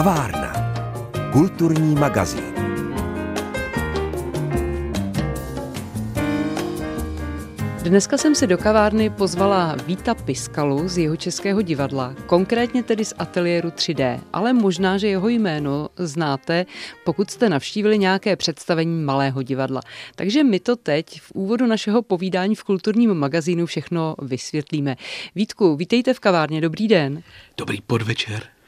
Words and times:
Kavárna. 0.00 0.52
Kulturní 1.32 1.94
magazín. 1.94 2.54
Dneska 7.82 8.18
jsem 8.18 8.34
si 8.34 8.46
do 8.46 8.58
kavárny 8.58 9.10
pozvala 9.10 9.76
Víta 9.86 10.14
Piskalu 10.14 10.88
z 10.88 10.98
jeho 10.98 11.16
českého 11.16 11.62
divadla, 11.62 12.14
konkrétně 12.26 12.82
tedy 12.82 13.04
z 13.04 13.14
ateliéru 13.18 13.68
3D, 13.68 14.20
ale 14.32 14.52
možná, 14.52 14.98
že 14.98 15.08
jeho 15.08 15.28
jméno 15.28 15.88
znáte, 15.96 16.66
pokud 17.04 17.30
jste 17.30 17.48
navštívili 17.48 17.98
nějaké 17.98 18.36
představení 18.36 19.04
malého 19.04 19.42
divadla. 19.42 19.80
Takže 20.14 20.44
my 20.44 20.60
to 20.60 20.76
teď 20.76 21.20
v 21.20 21.32
úvodu 21.34 21.66
našeho 21.66 22.02
povídání 22.02 22.54
v 22.54 22.64
kulturním 22.64 23.14
magazínu 23.14 23.66
všechno 23.66 24.14
vysvětlíme. 24.22 24.96
Vítku, 25.34 25.76
vítejte 25.76 26.14
v 26.14 26.20
kavárně, 26.20 26.60
dobrý 26.60 26.88
den. 26.88 27.22
Dobrý 27.56 27.80
podvečer. 27.80 28.59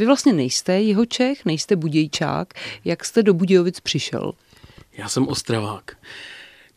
Vy 0.00 0.06
vlastně 0.06 0.32
nejste 0.32 0.80
jeho 0.80 1.06
Čech, 1.06 1.44
nejste 1.44 1.76
Budějčák. 1.76 2.54
Jak 2.84 3.04
jste 3.04 3.22
do 3.22 3.34
Budějovic 3.34 3.80
přišel? 3.80 4.32
Já 4.92 5.08
jsem 5.08 5.28
Ostravák. 5.28 5.96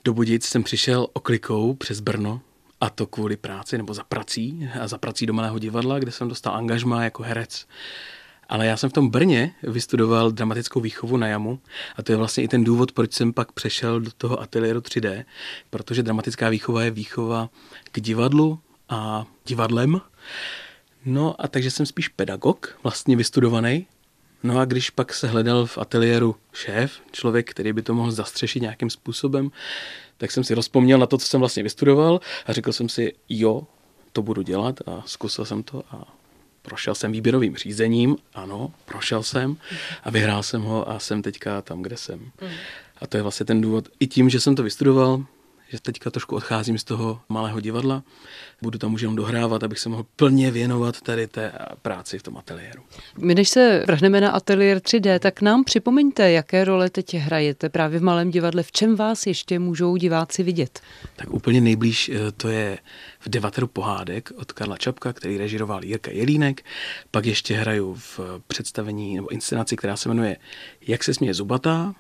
Do 0.04 0.14
Budějic 0.14 0.46
jsem 0.46 0.64
přišel 0.64 1.08
oklikou 1.14 1.74
přes 1.74 2.00
Brno, 2.00 2.42
a 2.82 2.90
to 2.90 3.08
kvůli 3.08 3.38
práci 3.38 3.78
nebo 3.78 3.94
za 3.94 4.04
prací, 4.04 4.70
a 4.82 4.88
za 4.88 4.98
prací 4.98 5.26
do 5.26 5.34
Malého 5.34 5.60
divadla, 5.60 6.00
kde 6.00 6.12
jsem 6.12 6.28
dostal 6.28 6.56
angažma 6.56 7.04
jako 7.04 7.24
herec. 7.24 7.68
Ale 8.50 8.66
já 8.66 8.78
jsem 8.78 8.90
v 8.90 8.94
tom 8.94 9.10
Brně 9.10 9.54
vystudoval 9.64 10.32
dramatickou 10.32 10.80
výchovu 10.80 11.18
na 11.18 11.28
jamu 11.28 11.60
a 11.96 12.04
to 12.04 12.12
je 12.12 12.16
vlastně 12.16 12.44
i 12.44 12.48
ten 12.48 12.64
důvod, 12.64 12.92
proč 12.92 13.14
jsem 13.14 13.34
pak 13.34 13.52
přešel 13.52 14.00
do 14.00 14.12
toho 14.18 14.42
ateliéru 14.42 14.80
3D, 14.80 15.26
protože 15.70 16.04
dramatická 16.04 16.50
výchova 16.50 16.84
je 16.84 16.92
výchova 16.92 17.50
k 17.92 18.02
divadlu 18.02 18.60
a 18.90 19.26
divadlem. 19.46 20.02
No 21.06 21.42
a 21.42 21.48
takže 21.48 21.72
jsem 21.72 21.86
spíš 21.86 22.08
pedagog, 22.08 22.80
vlastně 22.84 23.16
vystudovaný, 23.16 23.86
No 24.44 24.60
a 24.60 24.66
když 24.66 24.90
pak 24.90 25.14
se 25.14 25.28
hledal 25.28 25.66
v 25.66 25.78
ateliéru 25.78 26.36
šéf, 26.54 26.92
člověk, 27.12 27.52
který 27.52 27.74
by 27.74 27.82
to 27.82 27.94
mohl 27.94 28.12
zastřešit 28.12 28.62
nějakým 28.62 28.90
způsobem, 28.90 29.52
tak 30.18 30.32
jsem 30.32 30.44
si 30.44 30.54
rozpomněl 30.54 31.00
na 31.00 31.06
to, 31.06 31.18
co 31.18 31.28
jsem 31.28 31.40
vlastně 31.40 31.64
vystudoval 31.64 32.20
a 32.46 32.54
řekl 32.54 32.74
jsem 32.74 32.90
si, 32.90 33.14
jo, 33.30 33.68
to 34.14 34.22
budu 34.22 34.42
dělat 34.42 34.80
a 34.86 35.04
zkusil 35.06 35.46
jsem 35.46 35.64
to 35.64 35.84
a 35.92 36.14
prošel 36.62 36.96
jsem 36.96 37.12
výběrovým 37.12 37.56
řízením, 37.56 38.18
ano, 38.34 38.72
prošel 38.86 39.24
jsem 39.24 39.58
a 40.04 40.10
vyhrál 40.10 40.44
jsem 40.44 40.62
ho 40.62 40.90
a 40.90 41.00
jsem 41.00 41.22
teďka 41.22 41.62
tam, 41.62 41.82
kde 41.82 41.98
jsem. 41.98 42.20
Mm. 42.20 42.50
A 43.02 43.08
to 43.08 43.18
je 43.18 43.24
vlastně 43.24 43.46
ten 43.46 43.62
důvod. 43.62 43.90
I 44.00 44.08
tím, 44.08 44.30
že 44.30 44.40
jsem 44.40 44.56
to 44.56 44.64
vystudoval, 44.64 45.26
že 45.74 45.82
teďka 45.82 46.10
trošku 46.10 46.36
odcházím 46.36 46.78
z 46.78 46.84
toho 46.84 47.20
malého 47.30 47.60
divadla, 47.60 48.04
budu 48.62 48.78
tam 48.78 48.94
už 48.94 49.02
jenom 49.02 49.16
dohrávat, 49.16 49.64
abych 49.64 49.80
se 49.80 49.90
mohl 49.90 50.06
plně 50.16 50.52
věnovat 50.52 51.02
tady 51.02 51.28
té 51.28 51.52
práci 51.82 52.20
v 52.20 52.24
tom 52.24 52.38
ateliéru. 52.38 52.82
My 53.18 53.36
než 53.36 53.50
se 53.50 53.84
vrhneme 53.88 54.22
na 54.22 54.32
ateliér 54.32 54.78
3D, 54.78 55.20
tak 55.20 55.42
nám 55.42 55.64
připomeňte, 55.64 56.32
jaké 56.32 56.64
role 56.66 56.90
teď 56.90 57.16
hrajete 57.16 57.70
právě 57.70 58.00
v 58.00 58.04
malém 58.04 58.32
divadle, 58.32 58.64
v 58.64 58.72
čem 58.72 58.96
vás 58.96 59.28
ještě 59.28 59.60
můžou 59.60 59.98
diváci 59.98 60.44
vidět? 60.44 60.82
Tak 61.16 61.34
úplně 61.34 61.62
nejblíž 61.62 62.10
eh, 62.10 62.32
to 62.32 62.48
je 62.48 62.78
v 63.20 63.30
Devateru 63.30 63.68
pohádek 63.68 64.32
od 64.36 64.52
Karla 64.52 64.78
Čapka, 64.78 65.14
který 65.14 65.38
režiroval 65.38 65.86
Jirka 65.86 66.12
Jelínek. 66.12 66.66
Pak 67.12 67.26
ještě 67.26 67.56
hraju 67.56 67.94
v 67.94 68.20
představení 68.48 69.16
nebo 69.16 69.32
inscenaci, 69.32 69.76
která 69.76 69.98
se 69.98 70.10
jmenuje 70.10 70.38
Jak 70.88 71.04
se 71.04 71.14
směje 71.14 71.34
zubatá, 71.34 71.94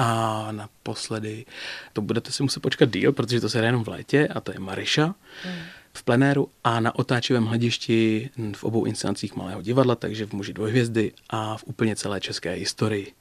a 0.00 0.48
naposledy, 0.52 1.44
to 1.92 2.00
budete 2.00 2.32
si 2.32 2.42
muset 2.42 2.60
počkat 2.60 2.90
díl, 2.90 3.12
protože 3.12 3.40
to 3.40 3.48
se 3.48 3.58
hraje 3.58 3.68
jenom 3.68 3.84
v 3.84 3.88
létě, 3.88 4.28
a 4.28 4.40
to 4.40 4.52
je 4.52 4.58
Mariša 4.58 5.04
hmm. 5.44 5.54
v 5.92 6.02
plenéru 6.02 6.48
a 6.64 6.80
na 6.80 6.94
otáčivém 6.94 7.44
hledišti 7.44 8.30
v 8.56 8.64
obou 8.64 8.84
instancích 8.84 9.36
Malého 9.36 9.62
divadla, 9.62 9.94
takže 9.94 10.26
v 10.26 10.32
Muži 10.32 10.52
dvojhvězdy 10.52 11.12
a 11.30 11.56
v 11.56 11.64
úplně 11.66 11.96
celé 11.96 12.20
české 12.20 12.52
historii. 12.52 13.12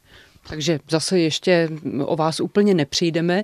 Takže 0.48 0.80
zase 0.90 1.20
ještě 1.20 1.70
o 2.02 2.16
vás 2.16 2.40
úplně 2.40 2.74
nepřijdeme. 2.74 3.44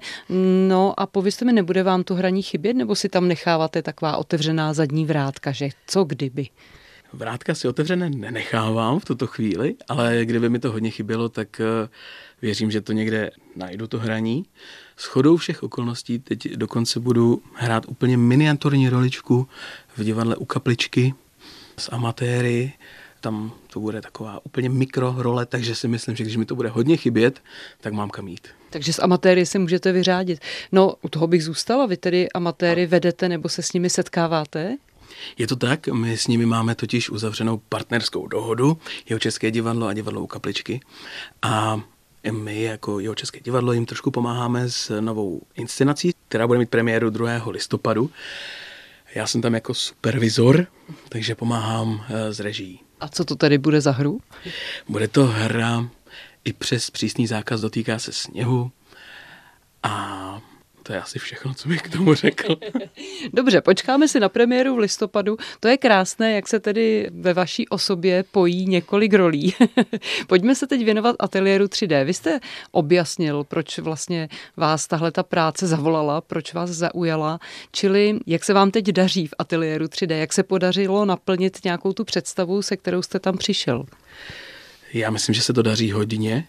No 0.67 0.99
a 0.99 1.05
povězte 1.05 1.45
mi, 1.45 1.53
nebude 1.53 1.83
vám 1.83 2.03
to 2.03 2.15
hraní 2.15 2.41
chybět, 2.41 2.73
nebo 2.73 2.95
si 2.95 3.09
tam 3.09 3.27
necháváte 3.27 3.81
taková 3.81 4.17
otevřená 4.17 4.73
zadní 4.73 5.05
vrátka, 5.05 5.51
že 5.51 5.69
co 5.87 6.03
kdyby? 6.03 6.47
Vrátka 7.13 7.55
si 7.55 7.67
otevřené 7.67 8.09
nenechávám 8.09 8.99
v 8.99 9.05
tuto 9.05 9.27
chvíli, 9.27 9.75
ale 9.87 10.25
kdyby 10.25 10.49
mi 10.49 10.59
to 10.59 10.71
hodně 10.71 10.91
chybělo, 10.91 11.29
tak 11.29 11.61
eh, 11.61 11.89
věřím, 12.41 12.71
že 12.71 12.81
to 12.81 12.91
někde 12.91 13.31
najdu 13.55 13.87
to 13.87 13.99
hraní. 13.99 14.45
S 14.97 15.05
chodou 15.05 15.37
všech 15.37 15.63
okolností 15.63 16.19
teď 16.19 16.53
dokonce 16.55 16.99
budu 16.99 17.41
hrát 17.53 17.85
úplně 17.87 18.17
miniaturní 18.17 18.89
roličku 18.89 19.47
v 19.97 20.03
divadle 20.03 20.35
u 20.35 20.45
kapličky 20.45 21.13
s 21.77 21.91
amatéry. 21.91 22.73
Tam 23.21 23.51
to 23.73 23.79
bude 23.79 24.01
taková 24.01 24.45
úplně 24.45 24.69
mikro 24.69 25.15
role, 25.17 25.45
takže 25.45 25.75
si 25.75 25.87
myslím, 25.87 26.15
že 26.15 26.23
když 26.23 26.37
mi 26.37 26.45
to 26.45 26.55
bude 26.55 26.69
hodně 26.69 26.97
chybět, 26.97 27.41
tak 27.81 27.93
mám 27.93 28.09
kam 28.09 28.27
jít. 28.27 28.47
Takže 28.69 28.93
s 28.93 29.01
amatéry 29.01 29.45
si 29.45 29.59
můžete 29.59 29.91
vyřádit. 29.91 30.39
No, 30.71 30.93
u 31.01 31.09
toho 31.09 31.27
bych 31.27 31.43
zůstala. 31.43 31.85
Vy 31.85 31.97
tedy 31.97 32.31
amatéry 32.31 32.85
vedete 32.85 33.29
nebo 33.29 33.49
se 33.49 33.61
s 33.61 33.73
nimi 33.73 33.89
setkáváte? 33.89 34.77
Je 35.37 35.47
to 35.47 35.55
tak, 35.55 35.87
my 35.87 36.17
s 36.17 36.27
nimi 36.27 36.45
máme 36.45 36.75
totiž 36.75 37.09
uzavřenou 37.09 37.57
partnerskou 37.69 38.27
dohodu, 38.27 38.77
jeho 39.09 39.19
České 39.19 39.51
divadlo 39.51 39.87
a 39.87 39.93
divadlo 39.93 40.21
u 40.21 40.27
Kapličky. 40.27 40.79
A 41.41 41.81
my 42.31 42.61
jako 42.61 42.99
jeho 42.99 43.15
České 43.15 43.39
divadlo 43.39 43.73
jim 43.73 43.85
trošku 43.85 44.11
pomáháme 44.11 44.69
s 44.69 45.01
novou 45.01 45.41
inscenací, 45.55 46.13
která 46.27 46.47
bude 46.47 46.59
mít 46.59 46.69
premiéru 46.69 47.09
2. 47.09 47.31
listopadu. 47.49 48.11
Já 49.15 49.27
jsem 49.27 49.41
tam 49.41 49.53
jako 49.53 49.73
supervizor, 49.73 50.67
takže 51.09 51.35
pomáhám 51.35 52.05
eh, 52.09 52.33
s 52.33 52.39
režií. 52.39 52.79
A 52.99 53.07
co 53.07 53.25
to 53.25 53.35
tady 53.35 53.57
bude 53.57 53.81
za 53.81 53.91
hru? 53.91 54.21
Bude 54.87 55.07
to 55.07 55.25
hra 55.25 55.89
i 56.45 56.53
přes 56.53 56.89
přísný 56.89 57.27
zákaz 57.27 57.61
dotýká 57.61 57.99
se 57.99 58.11
sněhu 58.11 58.71
a 59.83 60.41
to 60.87 60.93
je 60.93 61.01
asi 61.01 61.19
všechno, 61.19 61.53
co 61.53 61.69
bych 61.69 61.81
k 61.81 61.89
tomu 61.89 62.13
řekl. 62.13 62.55
Dobře, 63.33 63.61
počkáme 63.61 64.07
si 64.07 64.19
na 64.19 64.29
premiéru 64.29 64.75
v 64.75 64.79
listopadu. 64.79 65.37
To 65.59 65.67
je 65.67 65.77
krásné, 65.77 66.31
jak 66.31 66.47
se 66.47 66.59
tedy 66.59 67.09
ve 67.13 67.33
vaší 67.33 67.69
osobě 67.69 68.23
pojí 68.31 68.65
několik 68.65 69.13
rolí. 69.13 69.53
Pojďme 70.27 70.55
se 70.55 70.67
teď 70.67 70.85
věnovat 70.85 71.15
ateliéru 71.19 71.65
3D. 71.65 72.05
Vy 72.05 72.13
jste 72.13 72.39
objasnil, 72.71 73.43
proč 73.43 73.79
vlastně 73.79 74.29
vás 74.57 74.87
tahle 74.87 75.11
ta 75.11 75.23
práce 75.23 75.67
zavolala, 75.67 76.21
proč 76.21 76.53
vás 76.53 76.69
zaujala, 76.69 77.39
čili 77.71 78.19
jak 78.27 78.43
se 78.43 78.53
vám 78.53 78.71
teď 78.71 78.85
daří 78.85 79.27
v 79.27 79.33
ateliéru 79.37 79.85
3D, 79.85 80.17
jak 80.17 80.33
se 80.33 80.43
podařilo 80.43 81.05
naplnit 81.05 81.63
nějakou 81.63 81.93
tu 81.93 82.03
představu, 82.03 82.61
se 82.61 82.77
kterou 82.77 83.01
jste 83.01 83.19
tam 83.19 83.37
přišel. 83.37 83.85
Já 84.93 85.09
myslím, 85.09 85.35
že 85.35 85.41
se 85.41 85.53
to 85.53 85.61
daří 85.61 85.91
hodně. 85.91 86.47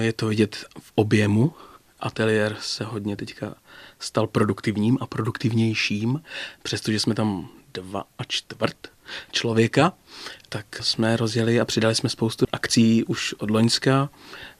Je 0.00 0.12
to 0.12 0.26
vidět 0.26 0.56
v 0.80 0.92
objemu 0.94 1.52
ateliér 2.00 2.56
se 2.60 2.84
hodně 2.84 3.16
teďka 3.16 3.54
stal 4.00 4.26
produktivním 4.26 4.98
a 5.00 5.06
produktivnějším, 5.06 6.22
přestože 6.62 7.00
jsme 7.00 7.14
tam 7.14 7.48
dva 7.74 8.04
a 8.18 8.24
čtvrt 8.24 8.76
člověka, 9.32 9.92
tak 10.48 10.66
jsme 10.80 11.16
rozjeli 11.16 11.60
a 11.60 11.64
přidali 11.64 11.94
jsme 11.94 12.08
spoustu 12.08 12.46
akcí 12.52 13.04
už 13.04 13.32
od 13.32 13.50
Loňska, 13.50 14.08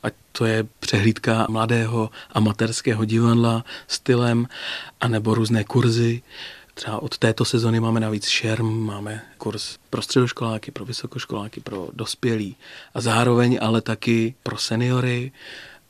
ať 0.02 0.14
to 0.32 0.44
je 0.44 0.66
přehlídka 0.80 1.46
mladého 1.50 2.10
amatérského 2.32 3.04
divadla 3.04 3.64
stylem, 3.86 4.48
anebo 5.00 5.34
různé 5.34 5.64
kurzy. 5.64 6.22
Třeba 6.74 7.02
od 7.02 7.18
této 7.18 7.44
sezony 7.44 7.80
máme 7.80 8.00
navíc 8.00 8.28
šerm, 8.28 8.86
máme 8.86 9.22
kurz 9.38 9.78
pro 9.90 10.02
středoškoláky, 10.02 10.70
pro 10.70 10.84
vysokoškoláky, 10.84 11.60
pro 11.60 11.88
dospělí 11.92 12.56
a 12.94 13.00
zároveň 13.00 13.58
ale 13.62 13.80
taky 13.80 14.34
pro 14.42 14.58
seniory. 14.58 15.32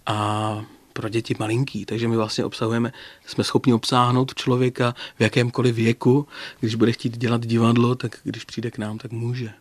A 0.07 0.65
pro 1.01 1.09
děti 1.09 1.35
malinký, 1.39 1.85
takže 1.87 2.09
my 2.09 2.17
vlastně 2.17 2.45
obsahujeme, 2.45 2.93
jsme 3.27 3.45
schopni 3.45 3.73
obsáhnout 3.73 4.35
člověka 4.35 4.95
v 5.19 5.21
jakémkoliv 5.21 5.75
věku, 5.75 6.29
když 6.61 6.75
bude 6.75 6.93
chtít 6.93 7.19
dělat 7.19 7.47
divadlo, 7.47 7.95
tak 7.95 8.21
když 8.25 8.45
přijde 8.45 8.71
k 8.71 8.79
nám, 8.79 8.99
tak 8.99 9.13
může. 9.13 9.53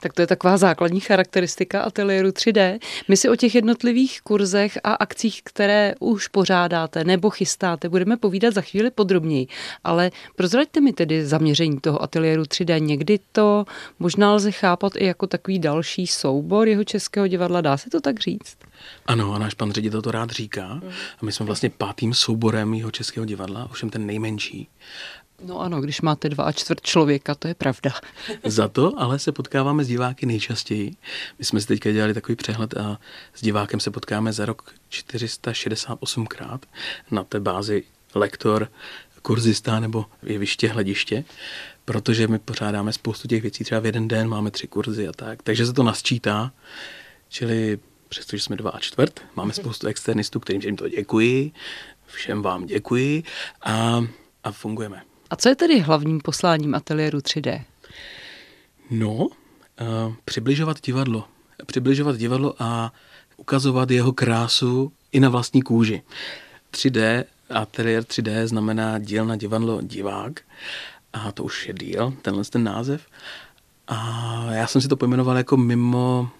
Tak 0.00 0.12
to 0.12 0.22
je 0.22 0.26
taková 0.26 0.56
základní 0.56 1.00
charakteristika 1.00 1.82
ateliéru 1.82 2.28
3D. 2.28 2.78
My 3.08 3.16
si 3.16 3.28
o 3.28 3.36
těch 3.36 3.54
jednotlivých 3.54 4.20
kurzech 4.22 4.78
a 4.84 4.92
akcích, 4.92 5.42
které 5.44 5.94
už 6.00 6.28
pořádáte 6.28 7.04
nebo 7.04 7.30
chystáte, 7.30 7.88
budeme 7.88 8.16
povídat 8.16 8.54
za 8.54 8.60
chvíli 8.60 8.90
podrobněji. 8.90 9.46
Ale 9.84 10.10
prozraďte 10.36 10.80
mi 10.80 10.92
tedy 10.92 11.26
zaměření 11.26 11.80
toho 11.80 12.02
ateliéru 12.02 12.42
3D. 12.42 12.80
Někdy 12.80 13.18
to 13.32 13.64
možná 13.98 14.34
lze 14.34 14.52
chápat 14.52 14.92
i 14.96 15.06
jako 15.06 15.26
takový 15.26 15.58
další 15.58 16.06
soubor 16.06 16.68
jeho 16.68 16.84
českého 16.84 17.26
divadla. 17.26 17.60
Dá 17.60 17.76
se 17.76 17.90
to 17.90 18.00
tak 18.00 18.20
říct? 18.20 18.56
Ano, 19.06 19.32
a 19.32 19.38
náš 19.38 19.54
pan 19.54 19.72
ředitel 19.72 20.02
to 20.02 20.10
rád 20.10 20.30
říká. 20.30 20.80
A 21.18 21.24
my 21.24 21.32
jsme 21.32 21.46
vlastně 21.46 21.70
pátým 21.70 22.14
souborem 22.14 22.74
jeho 22.74 22.90
českého 22.90 23.26
divadla, 23.26 23.64
ovšem 23.70 23.90
ten 23.90 24.06
nejmenší. 24.06 24.68
No 25.42 25.60
ano, 25.60 25.80
když 25.80 26.00
máte 26.00 26.28
dva 26.28 26.44
a 26.44 26.52
čtvrt 26.52 26.80
člověka, 26.80 27.34
to 27.34 27.48
je 27.48 27.54
pravda. 27.54 27.90
Za 28.44 28.68
to 28.68 28.92
ale 28.96 29.18
se 29.18 29.32
potkáváme 29.32 29.84
s 29.84 29.88
diváky 29.88 30.26
nejčastěji. 30.26 30.96
My 31.38 31.44
jsme 31.44 31.60
si 31.60 31.66
teďka 31.66 31.90
dělali 31.90 32.14
takový 32.14 32.36
přehled 32.36 32.76
a 32.76 32.98
s 33.34 33.42
divákem 33.42 33.80
se 33.80 33.90
potkáme 33.90 34.32
za 34.32 34.44
rok 34.44 34.74
468krát 34.90 36.58
na 37.10 37.24
té 37.24 37.40
bázi 37.40 37.82
lektor, 38.14 38.68
kurzista 39.22 39.80
nebo 39.80 40.04
jeviště, 40.22 40.68
hlediště, 40.68 41.24
protože 41.84 42.28
my 42.28 42.38
pořádáme 42.38 42.92
spoustu 42.92 43.28
těch 43.28 43.42
věcí, 43.42 43.64
třeba 43.64 43.80
v 43.80 43.86
jeden 43.86 44.08
den 44.08 44.28
máme 44.28 44.50
tři 44.50 44.66
kurzy 44.66 45.08
a 45.08 45.12
tak, 45.12 45.42
takže 45.42 45.66
se 45.66 45.72
to 45.72 45.82
nasčítá. 45.82 46.52
Čili 47.28 47.78
přestože 48.08 48.42
jsme 48.42 48.56
dva 48.56 48.70
a 48.70 48.78
čtvrt, 48.78 49.20
máme 49.36 49.52
spoustu 49.52 49.86
externistů, 49.86 50.40
kterým 50.40 50.62
jim 50.62 50.76
to 50.76 50.88
děkuji, 50.88 51.52
všem 52.06 52.42
vám 52.42 52.66
děkuji. 52.66 53.22
A, 53.62 54.04
a 54.44 54.52
fungujeme. 54.52 55.02
A 55.30 55.36
co 55.36 55.48
je 55.48 55.56
tedy 55.56 55.80
hlavním 55.80 56.20
posláním 56.20 56.74
ateliéru 56.74 57.18
3D? 57.18 57.62
No, 58.90 59.14
uh, 59.14 59.28
přibližovat 60.24 60.80
divadlo. 60.80 61.24
Přibližovat 61.66 62.16
divadlo 62.16 62.54
a 62.58 62.92
ukazovat 63.36 63.90
jeho 63.90 64.12
krásu 64.12 64.92
i 65.12 65.20
na 65.20 65.28
vlastní 65.28 65.62
kůži. 65.62 66.02
3D, 66.72 67.24
ateliér 67.50 68.02
3D 68.02 68.46
znamená 68.46 68.98
dílna 68.98 69.36
divadlo 69.36 69.82
divák 69.82 70.40
a 71.12 71.32
to 71.32 71.44
už 71.44 71.68
je 71.68 71.74
díl, 71.74 72.14
tenhle 72.22 72.44
ten 72.44 72.64
název. 72.64 73.06
A 73.88 74.46
já 74.50 74.66
jsem 74.66 74.80
si 74.80 74.88
to 74.88 74.96
pojmenoval 74.96 75.36
jako 75.36 75.56
mimo 75.56 76.30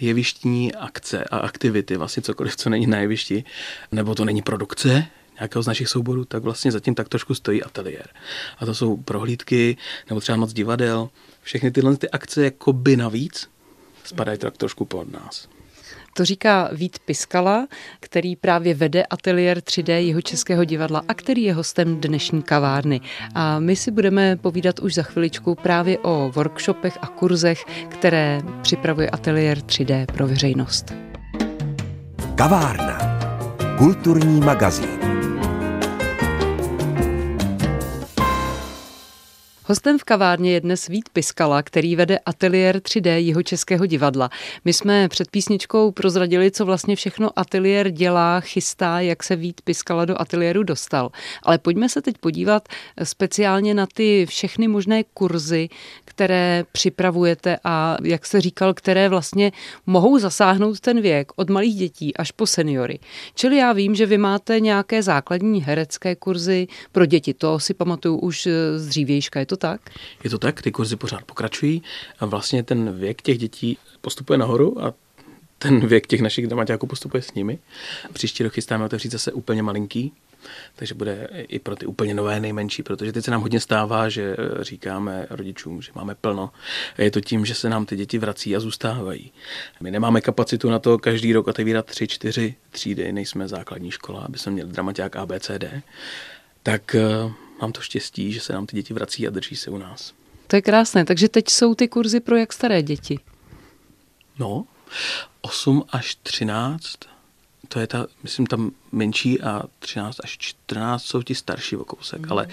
jevištní 0.00 0.74
akce 0.74 1.24
a 1.24 1.36
aktivity, 1.36 1.96
vlastně 1.96 2.22
cokoliv, 2.22 2.56
co 2.56 2.70
není 2.70 2.86
na 2.86 2.98
jevišti, 2.98 3.44
nebo 3.92 4.14
to 4.14 4.24
není 4.24 4.42
produkce 4.42 5.06
nějakého 5.42 5.62
z 5.62 5.66
našich 5.66 5.88
souborů, 5.88 6.24
tak 6.24 6.42
vlastně 6.42 6.72
zatím 6.72 6.94
tak 6.94 7.08
trošku 7.08 7.34
stojí 7.34 7.62
ateliér. 7.62 8.08
A 8.58 8.66
to 8.66 8.74
jsou 8.74 8.96
prohlídky, 8.96 9.76
nebo 10.08 10.20
třeba 10.20 10.36
moc 10.36 10.52
divadel, 10.52 11.08
všechny 11.42 11.70
tyhle 11.70 11.96
ty 11.96 12.10
akce 12.10 12.44
jako 12.44 12.72
by 12.72 12.96
navíc 12.96 13.48
spadají 14.04 14.38
tak 14.38 14.56
trošku 14.56 14.84
pod 14.84 15.12
nás. 15.12 15.48
To 16.14 16.24
říká 16.24 16.70
Vít 16.72 16.98
Piskala, 16.98 17.66
který 18.00 18.36
právě 18.36 18.74
vede 18.74 19.02
ateliér 19.02 19.58
3D 19.58 19.92
jeho 19.98 20.22
českého 20.22 20.64
divadla 20.64 21.04
a 21.08 21.14
který 21.14 21.42
je 21.42 21.54
hostem 21.54 22.00
dnešní 22.00 22.42
kavárny. 22.42 23.00
A 23.34 23.58
my 23.58 23.76
si 23.76 23.90
budeme 23.90 24.36
povídat 24.36 24.78
už 24.78 24.94
za 24.94 25.02
chviličku 25.02 25.54
právě 25.54 25.98
o 25.98 26.30
workshopech 26.34 26.98
a 27.00 27.06
kurzech, 27.06 27.64
které 27.88 28.40
připravuje 28.62 29.10
ateliér 29.10 29.58
3D 29.58 30.06
pro 30.06 30.26
veřejnost. 30.28 30.92
Kavárna. 32.34 32.98
Kulturní 33.78 34.40
magazín. 34.40 35.21
Hostem 39.72 39.98
v 39.98 40.04
kavárně 40.04 40.52
je 40.52 40.60
dnes 40.60 40.88
Vít 40.88 41.08
Piskala, 41.12 41.62
který 41.62 41.96
vede 41.96 42.18
ateliér 42.18 42.76
3D 42.76 43.16
jeho 43.16 43.42
českého 43.42 43.86
divadla. 43.86 44.30
My 44.64 44.72
jsme 44.72 45.08
před 45.08 45.30
písničkou 45.30 45.90
prozradili, 45.90 46.50
co 46.50 46.64
vlastně 46.64 46.96
všechno 46.96 47.30
ateliér 47.38 47.90
dělá, 47.90 48.40
chystá, 48.40 49.00
jak 49.00 49.22
se 49.22 49.36
Vít 49.36 49.60
Piskala 49.60 50.04
do 50.04 50.20
ateliéru 50.20 50.62
dostal. 50.62 51.10
Ale 51.42 51.58
pojďme 51.58 51.88
se 51.88 52.02
teď 52.02 52.18
podívat 52.18 52.68
speciálně 53.02 53.74
na 53.74 53.86
ty 53.94 54.26
všechny 54.26 54.68
možné 54.68 55.04
kurzy, 55.04 55.68
které 56.04 56.64
připravujete 56.72 57.58
a, 57.64 57.96
jak 58.04 58.26
se 58.26 58.40
říkal, 58.40 58.74
které 58.74 59.08
vlastně 59.08 59.52
mohou 59.86 60.18
zasáhnout 60.18 60.80
ten 60.80 61.00
věk 61.00 61.32
od 61.36 61.50
malých 61.50 61.74
dětí 61.74 62.16
až 62.16 62.30
po 62.30 62.46
seniory. 62.46 62.98
Čili 63.34 63.56
já 63.56 63.72
vím, 63.72 63.94
že 63.94 64.06
vy 64.06 64.18
máte 64.18 64.60
nějaké 64.60 65.02
základní 65.02 65.62
herecké 65.62 66.16
kurzy 66.16 66.66
pro 66.92 67.06
děti. 67.06 67.34
To 67.34 67.60
si 67.60 67.74
pamatuju 67.74 68.18
už 68.18 68.48
z 68.76 68.88
dřívějška. 68.88 69.40
Je 69.40 69.46
to 69.46 69.61
tak? 69.62 69.80
Je 70.24 70.30
to 70.30 70.38
tak, 70.38 70.62
ty 70.62 70.72
kurzy 70.72 70.96
pořád 70.96 71.24
pokračují 71.24 71.82
a 72.18 72.26
vlastně 72.26 72.62
ten 72.62 72.98
věk 72.98 73.22
těch 73.22 73.38
dětí 73.38 73.78
postupuje 74.00 74.38
nahoru 74.38 74.84
a 74.84 74.94
ten 75.58 75.86
věk 75.86 76.06
těch 76.06 76.20
našich 76.20 76.46
dramaťáků 76.46 76.86
postupuje 76.86 77.22
s 77.22 77.34
nimi. 77.34 77.58
Příští 78.12 78.42
rok 78.42 78.52
chystáme 78.52 78.84
otevřít 78.84 79.12
zase 79.12 79.32
úplně 79.32 79.62
malinký, 79.62 80.12
takže 80.76 80.94
bude 80.94 81.28
i 81.32 81.58
pro 81.58 81.76
ty 81.76 81.86
úplně 81.86 82.14
nové 82.14 82.40
nejmenší, 82.40 82.82
protože 82.82 83.12
teď 83.12 83.24
se 83.24 83.30
nám 83.30 83.40
hodně 83.40 83.60
stává, 83.60 84.08
že 84.08 84.36
říkáme 84.60 85.26
rodičům, 85.30 85.82
že 85.82 85.92
máme 85.94 86.14
plno. 86.14 86.50
Je 86.98 87.10
to 87.10 87.20
tím, 87.20 87.46
že 87.46 87.54
se 87.54 87.68
nám 87.68 87.86
ty 87.86 87.96
děti 87.96 88.18
vrací 88.18 88.56
a 88.56 88.60
zůstávají. 88.60 89.32
My 89.80 89.90
nemáme 89.90 90.20
kapacitu 90.20 90.70
na 90.70 90.78
to 90.78 90.98
každý 90.98 91.32
rok 91.32 91.46
otevírat 91.46 91.86
tři, 91.86 92.08
čtyři 92.08 92.54
třídy, 92.70 93.12
nejsme 93.12 93.48
základní 93.48 93.90
škola, 93.90 94.20
aby 94.20 94.38
jsme 94.38 94.52
měli 94.52 94.70
dramaťák 94.70 95.16
ABCD. 95.16 95.64
Tak 96.62 96.94
eh, 96.94 97.32
mám 97.62 97.72
to 97.72 97.80
štěstí, 97.80 98.32
že 98.32 98.40
se 98.40 98.52
nám 98.52 98.66
ty 98.66 98.76
děti 98.76 98.94
vrací 98.94 99.26
a 99.26 99.30
drží 99.30 99.56
se 99.56 99.70
u 99.70 99.78
nás. 99.78 100.14
To 100.46 100.56
je 100.56 100.62
krásné. 100.62 101.04
Takže 101.04 101.28
teď 101.28 101.48
jsou 101.48 101.74
ty 101.74 101.88
kurzy 101.88 102.20
pro 102.20 102.36
jak 102.36 102.52
staré 102.52 102.82
děti? 102.82 103.18
No, 104.38 104.64
8 105.40 105.84
až 105.88 106.14
13, 106.22 106.96
to 107.68 107.80
je 107.80 107.86
ta, 107.86 108.06
myslím, 108.22 108.46
tam 108.46 108.70
menší 108.92 109.40
a 109.40 109.62
13 109.78 110.16
až 110.24 110.38
14 110.38 111.02
jsou 111.02 111.22
ti 111.22 111.34
starší 111.34 111.76
o 111.76 111.84
kousek, 111.84 112.20
mm. 112.20 112.32
ale 112.32 112.48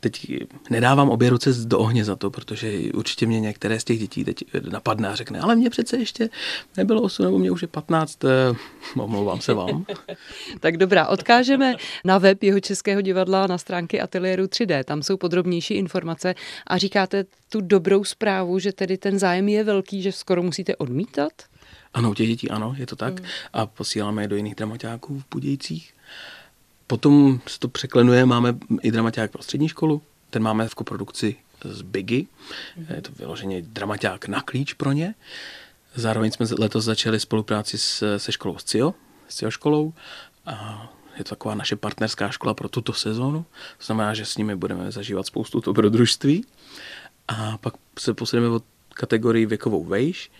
teď 0.00 0.26
nedávám 0.70 1.10
obě 1.10 1.30
ruce 1.30 1.50
do 1.64 1.78
ohně 1.78 2.04
za 2.04 2.16
to, 2.16 2.30
protože 2.30 2.72
určitě 2.94 3.26
mě 3.26 3.40
některé 3.40 3.80
z 3.80 3.84
těch 3.84 3.98
dětí 3.98 4.24
teď 4.24 4.44
napadne 4.70 5.08
a 5.08 5.14
řekne, 5.14 5.40
ale 5.40 5.56
mě 5.56 5.70
přece 5.70 5.96
ještě 5.96 6.30
nebylo 6.76 7.02
8 7.02 7.22
nebo 7.22 7.38
mě 7.38 7.50
už 7.50 7.62
je 7.62 7.68
15, 7.68 8.24
eh, 8.24 8.28
omlouvám 9.00 9.40
se 9.40 9.54
vám. 9.54 9.86
tak 10.60 10.76
dobrá, 10.76 11.06
odkážeme 11.06 11.74
na 12.04 12.18
web 12.18 12.42
jeho 12.42 12.60
Českého 12.60 13.00
divadla 13.00 13.46
na 13.46 13.58
stránky 13.58 14.00
ateliéru 14.00 14.44
3D, 14.44 14.84
tam 14.84 15.02
jsou 15.02 15.16
podrobnější 15.16 15.74
informace 15.74 16.34
a 16.66 16.78
říkáte 16.78 17.24
tu 17.48 17.60
dobrou 17.60 18.04
zprávu, 18.04 18.58
že 18.58 18.72
tedy 18.72 18.98
ten 18.98 19.18
zájem 19.18 19.48
je 19.48 19.64
velký, 19.64 20.02
že 20.02 20.12
skoro 20.12 20.42
musíte 20.42 20.76
odmítat? 20.76 21.32
Ano, 21.94 22.10
u 22.10 22.14
těch 22.14 22.28
dětí 22.28 22.50
ano, 22.50 22.74
je 22.78 22.86
to 22.86 22.96
tak. 22.96 23.20
Mm. 23.20 23.26
A 23.52 23.66
posíláme 23.66 24.22
je 24.22 24.28
do 24.28 24.36
jiných 24.36 24.54
dramaťáků 24.54 25.18
v 25.18 25.24
Budějcích. 25.30 25.92
Potom 26.88 27.40
se 27.46 27.58
to 27.58 27.68
překlenuje, 27.68 28.26
máme 28.26 28.54
i 28.82 28.90
dramaťák 28.90 29.30
pro 29.30 29.42
střední 29.42 29.68
školu, 29.68 30.02
ten 30.30 30.42
máme 30.42 30.68
v 30.68 30.74
koprodukci 30.74 31.36
z 31.64 31.82
Biggy, 31.82 32.26
mm-hmm. 32.26 32.94
je 32.94 33.02
to 33.02 33.12
vyloženě 33.12 33.62
dramaťák 33.62 34.28
na 34.28 34.40
klíč 34.40 34.72
pro 34.72 34.92
ně. 34.92 35.14
Zároveň 35.94 36.30
jsme 36.30 36.46
letos 36.58 36.84
začali 36.84 37.20
spolupráci 37.20 37.78
s, 37.78 38.18
se 38.18 38.32
školou 38.32 38.58
SCIO, 38.58 38.94
s 39.28 39.36
CIO 39.36 39.50
školou 39.50 39.92
a 40.46 40.88
je 41.18 41.24
to 41.24 41.30
taková 41.30 41.54
naše 41.54 41.76
partnerská 41.76 42.30
škola 42.30 42.54
pro 42.54 42.68
tuto 42.68 42.92
sezónu. 42.92 43.46
To 43.78 43.84
znamená, 43.84 44.14
že 44.14 44.24
s 44.24 44.36
nimi 44.36 44.56
budeme 44.56 44.92
zažívat 44.92 45.26
spoustu 45.26 45.60
dobrodružství. 45.60 46.44
A 47.28 47.58
pak 47.58 47.74
se 47.98 48.14
posuneme 48.14 48.48
od 48.48 48.64
kategorii 48.94 49.46
věkovou 49.46 49.84
vejš 49.84 50.30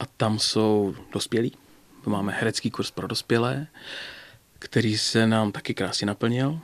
a 0.00 0.06
tam 0.06 0.38
jsou 0.38 0.94
dospělí. 1.12 1.52
Máme 2.06 2.32
herecký 2.32 2.70
kurz 2.70 2.90
pro 2.90 3.06
dospělé, 3.06 3.66
který 4.58 4.98
se 4.98 5.26
nám 5.26 5.52
taky 5.52 5.74
krásně 5.74 6.06
naplnil. 6.06 6.60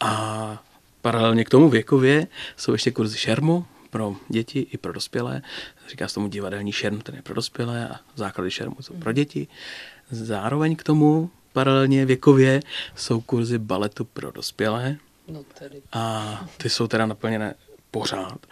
A 0.00 0.64
paralelně 1.02 1.44
k 1.44 1.50
tomu 1.50 1.68
věkově 1.68 2.26
jsou 2.56 2.72
ještě 2.72 2.90
kurzy 2.90 3.18
šermu 3.18 3.66
pro 3.90 4.16
děti 4.28 4.66
i 4.72 4.78
pro 4.78 4.92
dospělé. 4.92 5.42
Říká 5.88 6.08
se 6.08 6.14
tomu 6.14 6.28
divadelní 6.28 6.72
šerm, 6.72 7.00
ten 7.00 7.14
je 7.14 7.22
pro 7.22 7.34
dospělé 7.34 7.88
a 7.88 8.00
základy 8.14 8.50
šermu 8.50 8.76
jsou 8.80 8.94
pro 8.94 9.12
děti. 9.12 9.48
Zároveň 10.10 10.76
k 10.76 10.82
tomu 10.82 11.30
paralelně 11.52 12.06
věkově 12.06 12.62
jsou 12.96 13.20
kurzy 13.20 13.58
baletu 13.58 14.04
pro 14.04 14.30
dospělé. 14.30 14.96
No 15.28 15.44
tedy. 15.58 15.82
A 15.92 16.44
ty 16.56 16.70
jsou 16.70 16.86
teda 16.86 17.06
naplněné 17.06 17.54
pořád. 17.90 18.46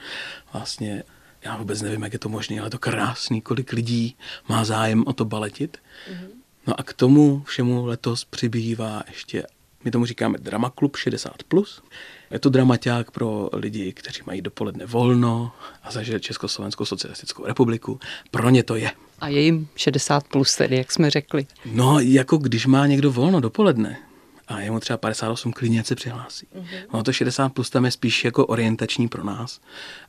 Vlastně 0.52 1.02
já 1.42 1.56
vůbec 1.56 1.82
nevím, 1.82 2.02
jak 2.02 2.12
je 2.12 2.18
to 2.18 2.28
možné, 2.28 2.60
ale 2.60 2.70
to 2.70 2.78
krásný, 2.78 3.40
kolik 3.40 3.72
lidí 3.72 4.16
má 4.48 4.64
zájem 4.64 5.04
o 5.06 5.12
to 5.12 5.24
baletit. 5.24 5.78
Mm-hmm. 6.10 6.35
No 6.66 6.80
a 6.80 6.82
k 6.82 6.92
tomu 6.92 7.42
všemu 7.46 7.86
letos 7.86 8.24
přibývá 8.24 9.02
ještě, 9.08 9.46
my 9.84 9.90
tomu 9.90 10.06
říkáme 10.06 10.38
Drama 10.38 10.72
Club 10.78 10.96
60+. 10.96 11.30
Plus. 11.48 11.82
Je 12.30 12.38
to 12.38 12.48
dramaťák 12.48 13.10
pro 13.10 13.48
lidi, 13.52 13.92
kteří 13.92 14.20
mají 14.26 14.42
dopoledne 14.42 14.86
volno 14.86 15.52
a 15.82 15.90
zažili 15.90 16.20
Československou 16.20 16.84
socialistickou 16.84 17.46
republiku. 17.46 18.00
Pro 18.30 18.50
ně 18.50 18.62
to 18.62 18.76
je. 18.76 18.90
A 19.20 19.28
je 19.28 19.40
jim 19.40 19.68
60 19.76 20.28
plus 20.28 20.56
tedy, 20.56 20.76
jak 20.76 20.92
jsme 20.92 21.10
řekli. 21.10 21.46
No, 21.66 22.00
jako 22.00 22.36
když 22.36 22.66
má 22.66 22.86
někdo 22.86 23.12
volno 23.12 23.40
dopoledne, 23.40 23.98
a 24.48 24.60
je 24.60 24.70
mu 24.70 24.80
třeba 24.80 24.96
58, 24.96 25.52
klidně 25.52 25.84
se 25.84 25.94
přihlásí. 25.94 26.46
Mm-hmm. 26.56 26.86
Ono 26.90 27.02
to 27.02 27.12
60 27.12 27.48
plus 27.48 27.70
tam 27.70 27.84
je 27.84 27.90
spíš 27.90 28.24
jako 28.24 28.46
orientační 28.46 29.08
pro 29.08 29.24
nás. 29.24 29.60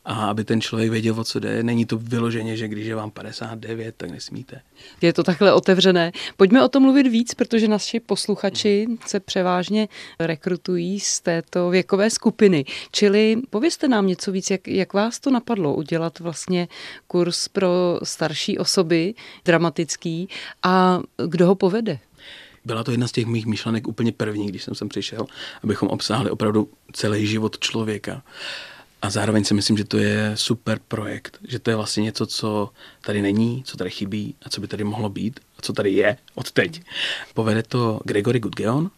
A 0.05 0.13
aby 0.13 0.43
ten 0.43 0.61
člověk 0.61 0.91
věděl, 0.91 1.19
o 1.19 1.23
co 1.23 1.39
jde, 1.39 1.63
není 1.63 1.85
to 1.85 1.97
vyloženě, 1.97 2.57
že 2.57 2.67
když 2.67 2.87
je 2.87 2.95
vám 2.95 3.11
59, 3.11 3.95
tak 3.97 4.11
nesmíte. 4.11 4.61
Je 5.01 5.13
to 5.13 5.23
takhle 5.23 5.53
otevřené. 5.53 6.11
Pojďme 6.37 6.65
o 6.65 6.67
tom 6.67 6.83
mluvit 6.83 7.07
víc, 7.07 7.33
protože 7.33 7.67
naši 7.67 7.99
posluchači 7.99 8.85
mm-hmm. 8.89 8.97
se 9.07 9.19
převážně 9.19 9.87
rekrutují 10.19 10.99
z 10.99 11.19
této 11.19 11.69
věkové 11.69 12.09
skupiny. 12.09 12.65
Čili 12.91 13.37
povězte 13.49 13.87
nám 13.87 14.07
něco 14.07 14.31
víc, 14.31 14.49
jak, 14.49 14.67
jak 14.67 14.93
vás 14.93 15.19
to 15.19 15.31
napadlo 15.31 15.75
udělat 15.75 16.19
vlastně 16.19 16.67
kurz 17.07 17.47
pro 17.47 17.99
starší 18.03 18.57
osoby, 18.57 19.13
dramatický, 19.45 20.29
a 20.63 20.99
kdo 21.27 21.47
ho 21.47 21.55
povede? 21.55 21.99
Byla 22.67 22.83
to 22.83 22.91
jedna 22.91 23.07
z 23.07 23.11
těch 23.11 23.25
mých 23.25 23.45
myšlenek 23.45 23.87
úplně 23.87 24.11
první, 24.11 24.47
když 24.47 24.63
jsem 24.63 24.75
sem 24.75 24.89
přišel, 24.89 25.25
abychom 25.63 25.89
obsáhli 25.89 26.29
opravdu 26.29 26.69
celý 26.93 27.27
život 27.27 27.59
člověka. 27.59 28.23
A 29.01 29.09
zároveň 29.09 29.43
si 29.43 29.53
myslím, 29.53 29.77
že 29.77 29.83
to 29.83 29.97
je 29.97 30.31
super 30.35 30.79
projekt, 30.87 31.37
že 31.47 31.59
to 31.59 31.69
je 31.69 31.75
vlastně 31.75 32.03
něco, 32.03 32.25
co 32.25 32.69
tady 33.01 33.21
není, 33.21 33.63
co 33.65 33.77
tady 33.77 33.89
chybí 33.89 34.35
a 34.45 34.49
co 34.49 34.61
by 34.61 34.67
tady 34.67 34.83
mohlo 34.83 35.09
být 35.09 35.39
a 35.57 35.61
co 35.61 35.73
tady 35.73 35.91
je 35.91 36.17
od 36.35 36.51
teď. 36.51 36.81
Povede 37.33 37.63
to 37.63 37.99
Gregory 38.03 38.39
Gudgeon, 38.39 38.91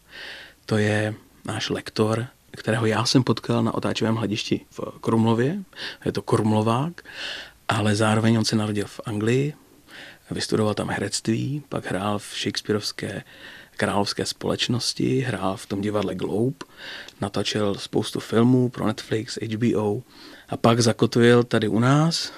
to 0.65 0.77
je 0.77 1.15
náš 1.45 1.69
lektor, 1.69 2.27
kterého 2.51 2.85
já 2.85 3.05
jsem 3.05 3.23
potkal 3.23 3.63
na 3.63 3.73
otáčivém 3.73 4.15
hledišti 4.15 4.65
v 4.71 4.79
Krumlově, 5.01 5.63
je 6.05 6.11
to 6.11 6.21
Krumlovák, 6.21 7.01
ale 7.67 7.95
zároveň 7.95 8.37
on 8.37 8.45
se 8.45 8.55
narodil 8.55 8.85
v 8.87 9.01
Anglii, 9.05 9.53
vystudoval 10.31 10.73
tam 10.73 10.89
herectví, 10.89 11.63
pak 11.69 11.85
hrál 11.85 12.19
v 12.19 12.35
Shakespeareovské 12.35 13.23
královské 13.79 14.25
společnosti, 14.25 15.19
hrál 15.19 15.57
v 15.57 15.65
tom 15.65 15.81
divadle 15.81 16.15
Globe, 16.15 16.65
natočil 17.21 17.75
spoustu 17.75 18.19
filmů 18.19 18.69
pro 18.69 18.87
Netflix, 18.87 19.37
HBO 19.37 20.01
a 20.49 20.57
pak 20.57 20.79
zakotvil 20.79 21.43
tady 21.43 21.67
u 21.67 21.79
nás 21.79 22.33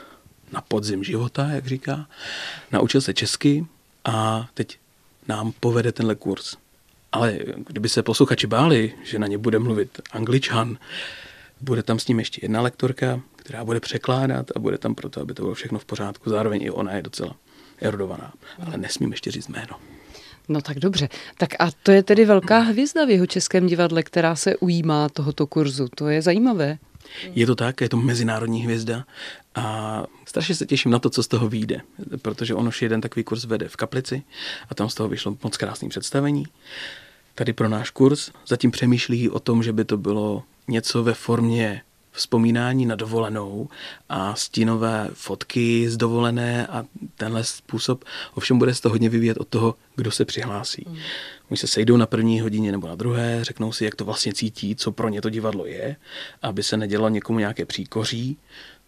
na 0.52 0.62
podzim 0.62 1.04
života, 1.04 1.48
jak 1.50 1.68
říká. 1.68 2.08
Naučil 2.72 3.02
se 3.02 3.14
česky 3.14 3.66
a 4.06 4.48
teď 4.54 4.80
nám 5.28 5.54
povede 5.60 5.92
tenhle 5.92 6.16
kurz. 6.16 6.58
Ale 7.12 7.40
kdyby 7.68 7.90
se 7.90 8.04
posluchači 8.04 8.48
báli, 8.48 8.94
že 9.04 9.20
na 9.20 9.28
ně 9.28 9.38
bude 9.38 9.60
mluvit 9.60 10.02
angličan, 10.12 10.78
bude 11.62 11.84
tam 11.84 12.00
s 12.00 12.08
ním 12.08 12.20
ještě 12.20 12.40
jedna 12.44 12.62
lektorka, 12.62 13.22
která 13.36 13.66
bude 13.66 13.80
překládat 13.80 14.52
a 14.56 14.60
bude 14.60 14.78
tam 14.78 14.96
proto, 14.96 15.22
aby 15.22 15.34
to 15.34 15.42
bylo 15.42 15.54
všechno 15.54 15.80
v 15.80 15.86
pořádku. 15.86 16.30
Zároveň 16.30 16.62
i 16.64 16.72
ona 16.72 16.94
je 16.94 17.02
docela 17.02 17.36
erudovaná, 17.82 18.34
ale 18.66 18.78
nesmím 18.78 19.12
ještě 19.12 19.32
říct 19.32 19.48
jméno. 19.48 19.76
No 20.52 20.62
tak 20.62 20.80
dobře. 20.80 21.10
Tak 21.38 21.50
a 21.60 21.72
to 21.84 21.92
je 21.92 22.04
tedy 22.04 22.26
velká 22.26 22.60
hvězda 22.60 23.06
v 23.06 23.10
jeho 23.10 23.26
českém 23.26 23.68
divadle, 23.68 24.04
která 24.04 24.36
se 24.36 24.58
ujímá 24.58 25.10
tohoto 25.10 25.48
kurzu. 25.48 25.88
To 25.96 26.08
je 26.08 26.22
zajímavé. 26.22 26.78
Je 27.36 27.46
to 27.46 27.56
tak, 27.56 27.82
je 27.82 27.90
to 27.90 27.98
mezinárodní 27.98 28.64
hvězda 28.64 29.06
a 29.56 30.04
strašně 30.26 30.56
se 30.56 30.66
těším 30.66 30.92
na 30.92 31.00
to, 31.00 31.10
co 31.10 31.24
z 31.24 31.28
toho 31.28 31.50
vyjde, 31.50 31.82
protože 32.22 32.56
on 32.56 32.68
už 32.68 32.82
jeden 32.82 33.02
takový 33.02 33.24
kurz 33.24 33.46
vede 33.46 33.68
v 33.68 33.76
Kaplici 33.76 34.24
a 34.70 34.76
tam 34.76 34.90
z 34.90 34.96
toho 34.96 35.10
vyšlo 35.10 35.38
moc 35.44 35.58
krásný 35.58 35.90
představení. 35.90 36.46
Tady 37.36 37.54
pro 37.54 37.70
náš 37.70 37.90
kurz 37.90 38.32
zatím 38.48 38.72
přemýšlí 38.72 39.30
o 39.30 39.40
tom, 39.40 39.64
že 39.64 39.74
by 39.74 39.86
to 39.86 39.98
bylo 39.98 40.44
něco 40.68 41.04
ve 41.04 41.14
formě 41.14 41.82
vzpomínání 42.12 42.86
na 42.86 42.96
dovolenou 42.96 43.70
a 44.10 44.36
stínové 44.36 45.10
fotky 45.14 45.90
z 45.90 45.98
dovolené 45.98 46.68
a 46.68 46.86
tenhle 47.16 47.44
způsob. 47.44 48.06
Ovšem 48.34 48.58
bude 48.58 48.76
se 48.76 48.82
to 48.82 48.90
hodně 48.90 49.10
vyvíjet 49.10 49.38
od 49.38 49.48
toho, 49.48 49.76
kdo 49.96 50.12
se 50.12 50.26
přihlásí. 50.26 50.86
Mm. 50.90 50.98
Oni 51.52 51.58
se 51.58 51.68
sejdou 51.68 51.98
na 51.98 52.06
první 52.06 52.42
hodině 52.42 52.72
nebo 52.72 52.88
na 52.88 52.96
druhé, 52.96 53.44
řeknou 53.44 53.72
si, 53.72 53.86
jak 53.86 53.96
to 53.96 54.06
vlastně 54.06 54.34
cítí, 54.34 54.76
co 54.76 54.92
pro 54.92 55.10
ně 55.10 55.22
to 55.22 55.30
divadlo 55.30 55.66
je, 55.66 55.96
aby 56.42 56.64
se 56.64 56.78
nedělo 56.78 57.10
někomu 57.10 57.40
nějaké 57.40 57.66
příkoří, 57.66 58.38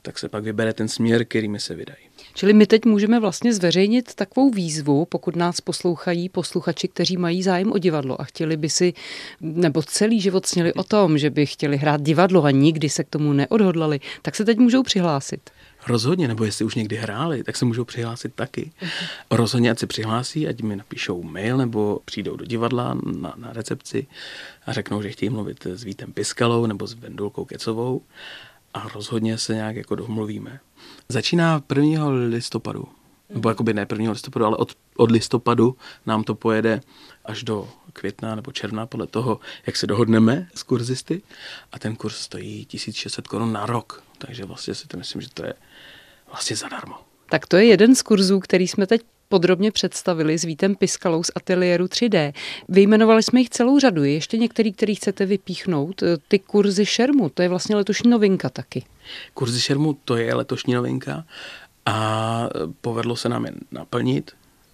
tak 0.02 0.20
se 0.20 0.30
pak 0.30 0.44
vybere 0.44 0.74
ten 0.74 0.88
směr, 0.88 1.26
kterými 1.26 1.60
se 1.60 1.76
vydají. 1.76 2.13
Čili 2.36 2.54
my 2.54 2.68
teď 2.68 2.86
můžeme 2.86 3.20
vlastně 3.20 3.54
zveřejnit 3.54 4.16
takovou 4.16 4.50
výzvu, 4.50 5.06
pokud 5.06 5.36
nás 5.36 5.62
poslouchají 5.62 6.30
posluchači, 6.30 6.88
kteří 6.88 7.18
mají 7.18 7.44
zájem 7.44 7.72
o 7.72 7.78
divadlo 7.78 8.22
a 8.22 8.24
chtěli 8.24 8.58
by 8.58 8.70
si, 8.70 8.94
nebo 9.42 9.82
celý 9.82 10.22
život 10.22 10.46
sněli 10.46 10.74
o 10.74 10.84
tom, 10.84 11.18
že 11.18 11.30
by 11.30 11.46
chtěli 11.46 11.78
hrát 11.78 12.02
divadlo 12.02 12.44
a 12.44 12.52
nikdy 12.52 12.90
se 12.90 13.04
k 13.04 13.10
tomu 13.10 13.34
neodhodlali, 13.34 14.00
tak 14.22 14.36
se 14.36 14.46
teď 14.46 14.58
můžou 14.58 14.84
přihlásit. 14.84 15.50
Rozhodně, 15.88 16.28
nebo 16.28 16.46
jestli 16.46 16.66
už 16.66 16.76
někdy 16.76 16.96
hráli, 16.96 17.44
tak 17.44 17.58
se 17.58 17.66
můžou 17.66 17.86
přihlásit 17.86 18.34
taky. 18.36 18.72
Rozhodně, 19.32 19.72
ať 19.72 19.80
se 19.80 19.88
přihlásí, 19.88 20.48
ať 20.48 20.62
mi 20.62 20.76
napíšou 20.76 21.24
mail 21.24 21.58
nebo 21.58 22.00
přijdou 22.06 22.36
do 22.36 22.46
divadla 22.46 22.98
na, 23.22 23.34
na 23.38 23.54
recepci 23.54 24.08
a 24.66 24.74
řeknou, 24.74 25.02
že 25.02 25.10
chtějí 25.10 25.30
mluvit 25.30 25.66
s 25.66 25.84
Vítem 25.84 26.14
Piskalou 26.14 26.66
nebo 26.66 26.88
s 26.88 26.94
Vendulkou 26.94 27.46
Kecovou 27.46 28.02
a 28.74 28.88
rozhodně 28.88 29.38
se 29.38 29.56
nějak 29.56 29.76
jako 29.76 29.96
domluvíme. 29.96 30.60
Začíná 31.10 31.64
1. 31.76 32.08
listopadu, 32.10 32.88
nebo 33.30 33.50
jakoby 33.50 33.74
ne 33.74 33.86
1. 33.90 34.12
listopadu, 34.12 34.46
ale 34.46 34.58
od, 34.58 34.74
od 34.98 35.12
listopadu 35.12 35.78
nám 36.06 36.24
to 36.24 36.36
pojede 36.36 36.82
až 37.26 37.44
do 37.44 37.70
května 37.94 38.36
nebo 38.36 38.52
června, 38.52 38.86
podle 38.86 39.08
toho, 39.08 39.40
jak 39.66 39.76
se 39.76 39.88
dohodneme 39.88 40.48
s 40.56 40.64
kurzisty. 40.64 41.22
A 41.72 41.80
ten 41.80 41.96
kurz 41.96 42.16
stojí 42.16 42.66
1600 42.66 43.28
korun 43.28 43.54
na 43.54 43.66
rok, 43.66 44.04
takže 44.18 44.46
vlastně 44.46 44.76
si 44.76 44.88
to 44.88 44.98
myslím, 44.98 45.22
že 45.22 45.30
to 45.34 45.46
je 45.46 45.54
vlastně 46.28 46.56
zadarmo. 46.56 46.96
Tak 47.30 47.48
to 47.48 47.58
je 47.58 47.66
jeden 47.66 47.96
z 47.96 48.02
kurzů, 48.02 48.40
který 48.40 48.68
jsme 48.68 48.88
teď 48.88 49.02
podrobně 49.34 49.72
představili 49.72 50.38
s 50.38 50.44
Vítem 50.44 50.76
Piskalou 50.76 51.24
z 51.24 51.32
ateliéru 51.36 51.86
3D. 51.86 52.34
Vyjmenovali 52.70 53.24
jsme 53.24 53.40
jich 53.40 53.50
celou 53.50 53.80
řadu. 53.80 54.04
Je 54.04 54.14
ještě 54.14 54.38
některý, 54.38 54.74
který 54.74 54.96
chcete 54.96 55.26
vypíchnout? 55.26 56.04
Ty 56.28 56.40
kurzy 56.40 56.86
šermu, 56.86 57.30
to 57.30 57.42
je 57.42 57.50
vlastně 57.50 57.76
letošní 57.76 58.12
novinka 58.12 58.50
taky. 58.50 58.86
Kurzy 59.34 59.62
šermu, 59.62 59.98
to 60.06 60.16
je 60.18 60.36
letošní 60.36 60.74
novinka 60.74 61.26
a 61.86 62.50
povedlo 62.82 63.16
se 63.16 63.30
nám 63.30 63.46
je 63.46 63.52
naplnit, 63.72 64.32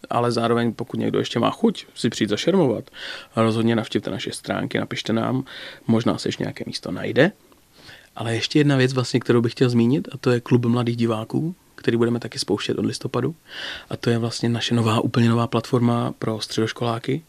ale 0.09 0.31
zároveň 0.31 0.73
pokud 0.73 0.99
někdo 0.99 1.19
ještě 1.19 1.39
má 1.39 1.51
chuť 1.51 1.85
si 1.95 2.09
přijít 2.09 2.29
zašermovat, 2.29 2.89
rozhodně 3.35 3.75
navštivte 3.75 4.11
naše 4.11 4.31
stránky, 4.31 4.79
napište 4.79 5.13
nám, 5.13 5.43
možná 5.87 6.17
se 6.17 6.27
ještě 6.27 6.43
nějaké 6.43 6.63
místo 6.67 6.91
najde. 6.91 7.31
Ale 8.15 8.35
ještě 8.35 8.59
jedna 8.59 8.75
věc, 8.75 8.93
vlastně, 8.93 9.19
kterou 9.19 9.41
bych 9.41 9.51
chtěl 9.51 9.69
zmínit, 9.69 10.07
a 10.11 10.17
to 10.17 10.31
je 10.31 10.39
klub 10.39 10.65
mladých 10.65 10.97
diváků, 10.97 11.55
který 11.79 11.97
budeme 11.97 12.19
taky 12.19 12.39
spouštět 12.39 12.77
od 12.77 12.85
listopadu. 12.85 13.35
A 13.89 13.97
to 13.97 14.09
je 14.09 14.17
vlastně 14.17 14.49
naše 14.49 14.75
nová, 14.75 15.01
úplně 15.01 15.29
nová 15.29 15.47
platforma 15.47 16.13
pro 16.19 16.41
středoškoláky, 16.41 17.23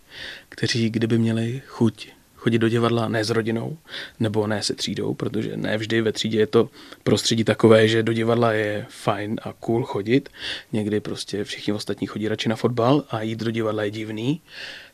kteří 0.48 0.90
kdyby 0.90 1.18
měli 1.18 1.62
chuť 1.66 2.08
chodit 2.40 2.58
do 2.58 2.68
divadla 2.68 3.08
ne 3.08 3.24
s 3.24 3.30
rodinou, 3.30 3.78
nebo 4.20 4.46
ne 4.46 4.62
se 4.62 4.74
třídou, 4.74 5.14
protože 5.14 5.56
ne 5.56 5.78
vždy 5.78 6.00
ve 6.00 6.12
třídě 6.12 6.38
je 6.38 6.46
to 6.46 6.68
prostředí 7.02 7.44
takové, 7.44 7.88
že 7.88 8.02
do 8.02 8.12
divadla 8.12 8.52
je 8.52 8.86
fajn 8.88 9.40
a 9.42 9.52
cool 9.52 9.84
chodit. 9.84 10.28
Někdy 10.72 11.00
prostě 11.00 11.44
všichni 11.44 11.72
ostatní 11.72 12.06
chodí 12.06 12.28
radši 12.28 12.48
na 12.48 12.56
fotbal 12.56 13.04
a 13.10 13.22
jít 13.22 13.38
do 13.38 13.50
divadla 13.50 13.82
je 13.84 13.90
divný. 13.90 14.40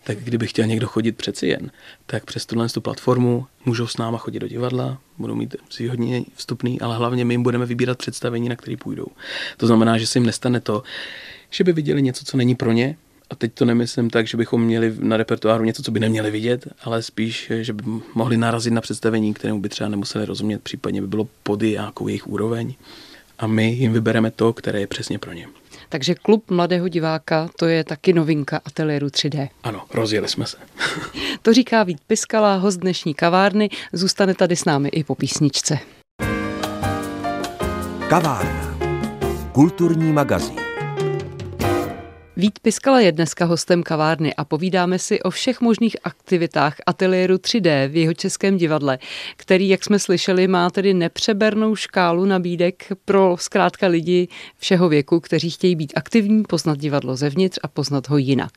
Tak 0.07 0.19
kdyby 0.19 0.47
chtěl 0.47 0.67
někdo 0.67 0.87
chodit 0.87 1.17
přeci 1.17 1.47
jen, 1.47 1.71
tak 2.07 2.25
přes 2.25 2.47
tuhle 2.47 2.69
tu 2.69 2.81
platformu 2.81 3.47
můžou 3.65 3.87
s 3.87 3.97
náma 3.97 4.19
chodit 4.19 4.39
do 4.39 4.49
divadla, 4.49 4.99
budou 5.19 5.35
mít 5.35 5.57
zvýhodně 5.71 6.25
vstupný, 6.35 6.81
ale 6.81 6.97
hlavně 6.97 7.25
my 7.25 7.35
jim 7.35 7.43
budeme 7.43 7.67
vybírat 7.67 7.99
představení, 7.99 8.49
na 8.49 8.57
který 8.57 8.77
půjdou. 8.77 9.07
To 9.57 9.67
znamená, 9.67 9.99
že 9.99 10.07
se 10.07 10.19
jim 10.19 10.27
nestane 10.27 10.61
to, 10.61 10.83
že 11.51 11.65
by 11.65 11.73
viděli 11.73 12.03
něco, 12.03 12.25
co 12.25 12.37
není 12.37 12.55
pro 12.55 12.73
ně, 12.73 12.97
a 13.31 13.35
teď 13.35 13.53
to 13.55 13.65
nemyslím 13.65 14.11
tak, 14.11 14.27
že 14.27 14.37
bychom 14.37 14.63
měli 14.63 14.95
na 14.99 15.17
repertoáru 15.17 15.65
něco, 15.65 15.83
co 15.83 15.91
by 15.91 16.01
neměli 16.01 16.31
vidět, 16.31 16.69
ale 16.83 17.03
spíš, 17.03 17.53
že 17.61 17.73
by 17.73 17.83
mohli 18.15 18.37
narazit 18.37 18.73
na 18.73 18.81
představení, 18.81 19.35
kterému 19.35 19.61
by 19.61 19.69
třeba 19.69 19.91
nemuseli 19.91 20.27
rozumět, 20.27 20.63
případně 20.63 21.01
by 21.01 21.07
bylo 21.07 21.29
pod 21.43 21.63
nějakou 21.63 22.09
jejich 22.09 22.27
úroveň. 22.27 22.75
A 23.39 23.47
my 23.47 23.73
jim 23.73 23.93
vybereme 23.93 24.31
to, 24.31 24.53
které 24.53 24.81
je 24.81 24.87
přesně 24.87 25.19
pro 25.19 25.33
ně. 25.33 25.49
Takže 25.89 26.15
klub 26.15 26.51
mladého 26.51 26.89
diváka, 26.89 27.49
to 27.57 27.67
je 27.67 27.85
taky 27.85 28.13
novinka 28.13 28.61
ateliéru 28.65 29.07
3D. 29.07 29.49
Ano, 29.63 29.85
rozjeli 29.95 30.29
jsme 30.29 30.47
se. 30.47 30.57
to 31.43 31.53
říká 31.53 31.83
Vít 31.83 31.99
Piskala, 32.07 32.57
host 32.57 32.81
dnešní 32.81 33.15
kavárny. 33.15 33.69
Zůstane 33.93 34.35
tady 34.35 34.57
s 34.57 34.65
námi 34.65 34.89
i 34.89 35.05
po 35.05 35.15
písničce. 35.15 35.79
Kavárna. 38.09 38.79
Kulturní 39.53 40.13
magazín. 40.13 40.66
Vít 42.39 42.59
Piskala 42.59 43.01
je 43.01 43.13
dneska 43.13 43.45
hostem 43.45 43.83
kavárny 43.83 44.35
a 44.35 44.45
povídáme 44.45 44.99
si 44.99 45.23
o 45.23 45.31
všech 45.31 45.61
možných 45.61 45.97
aktivitách 46.05 46.77
ateliéru 46.87 47.35
3D 47.35 47.89
v 47.89 47.97
jeho 47.97 48.15
českém 48.15 48.57
divadle, 48.57 48.99
který, 49.37 49.69
jak 49.69 49.85
jsme 49.85 49.99
slyšeli, 49.99 50.49
má 50.49 50.71
tedy 50.71 50.95
nepřebernou 50.95 51.77
škálu 51.77 52.25
nabídek 52.25 52.93
pro 53.05 53.37
zkrátka 53.41 53.87
lidi 53.87 54.29
všeho 54.57 54.89
věku, 54.89 55.21
kteří 55.21 55.51
chtějí 55.51 55.77
být 55.77 55.93
aktivní, 55.97 56.43
poznat 56.43 56.79
divadlo 56.79 57.17
zevnitř 57.17 57.59
a 57.63 57.69
poznat 57.69 58.09
ho 58.09 58.17
jinak. 58.17 58.53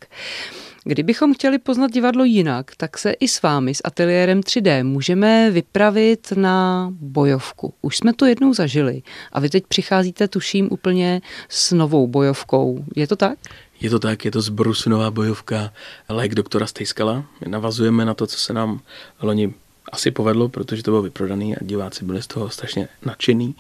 Kdybychom 0.84 1.34
chtěli 1.34 1.58
poznat 1.60 1.92
divadlo 1.92 2.24
jinak, 2.24 2.72
tak 2.78 2.98
se 2.98 3.12
i 3.12 3.28
s 3.28 3.42
vámi, 3.42 3.76
s 3.76 3.82
ateliérem 3.84 4.42
3D, 4.42 4.84
můžeme 4.84 5.52
vypravit 5.52 6.34
na 6.36 6.90
bojovku. 7.00 7.74
Už 7.82 7.98
jsme 7.98 8.14
to 8.14 8.26
jednou 8.26 8.54
zažili 8.54 9.02
a 9.32 9.40
vy 9.40 9.50
teď 9.50 9.64
přicházíte, 9.68 10.28
tuším, 10.28 10.68
úplně 10.72 11.22
s 11.50 11.72
novou 11.72 12.08
bojovkou. 12.08 12.86
Je 12.96 13.08
to 13.08 13.16
tak? 13.16 13.40
Je 13.82 13.90
to 13.90 14.00
tak, 14.00 14.26
je 14.26 14.32
to 14.32 14.42
zbrusunová 14.42 15.12
bojovka 15.12 15.74
Lék 16.10 16.36
doktora 16.36 16.68
Stejskala. 16.68 17.26
My 17.42 17.52
navazujeme 17.52 18.06
na 18.06 18.14
to, 18.14 18.28
co 18.28 18.38
se 18.38 18.54
nám 18.54 18.80
loni 19.22 19.54
asi 19.92 20.12
povedlo, 20.12 20.50
protože 20.50 20.84
to 20.84 20.92
bylo 20.92 21.02
vyprodaný 21.02 21.56
a 21.56 21.64
diváci 21.64 22.06
byli 22.06 22.22
z 22.22 22.28
toho 22.28 22.50
strašně 22.50 22.88
nadšení. 23.06 23.56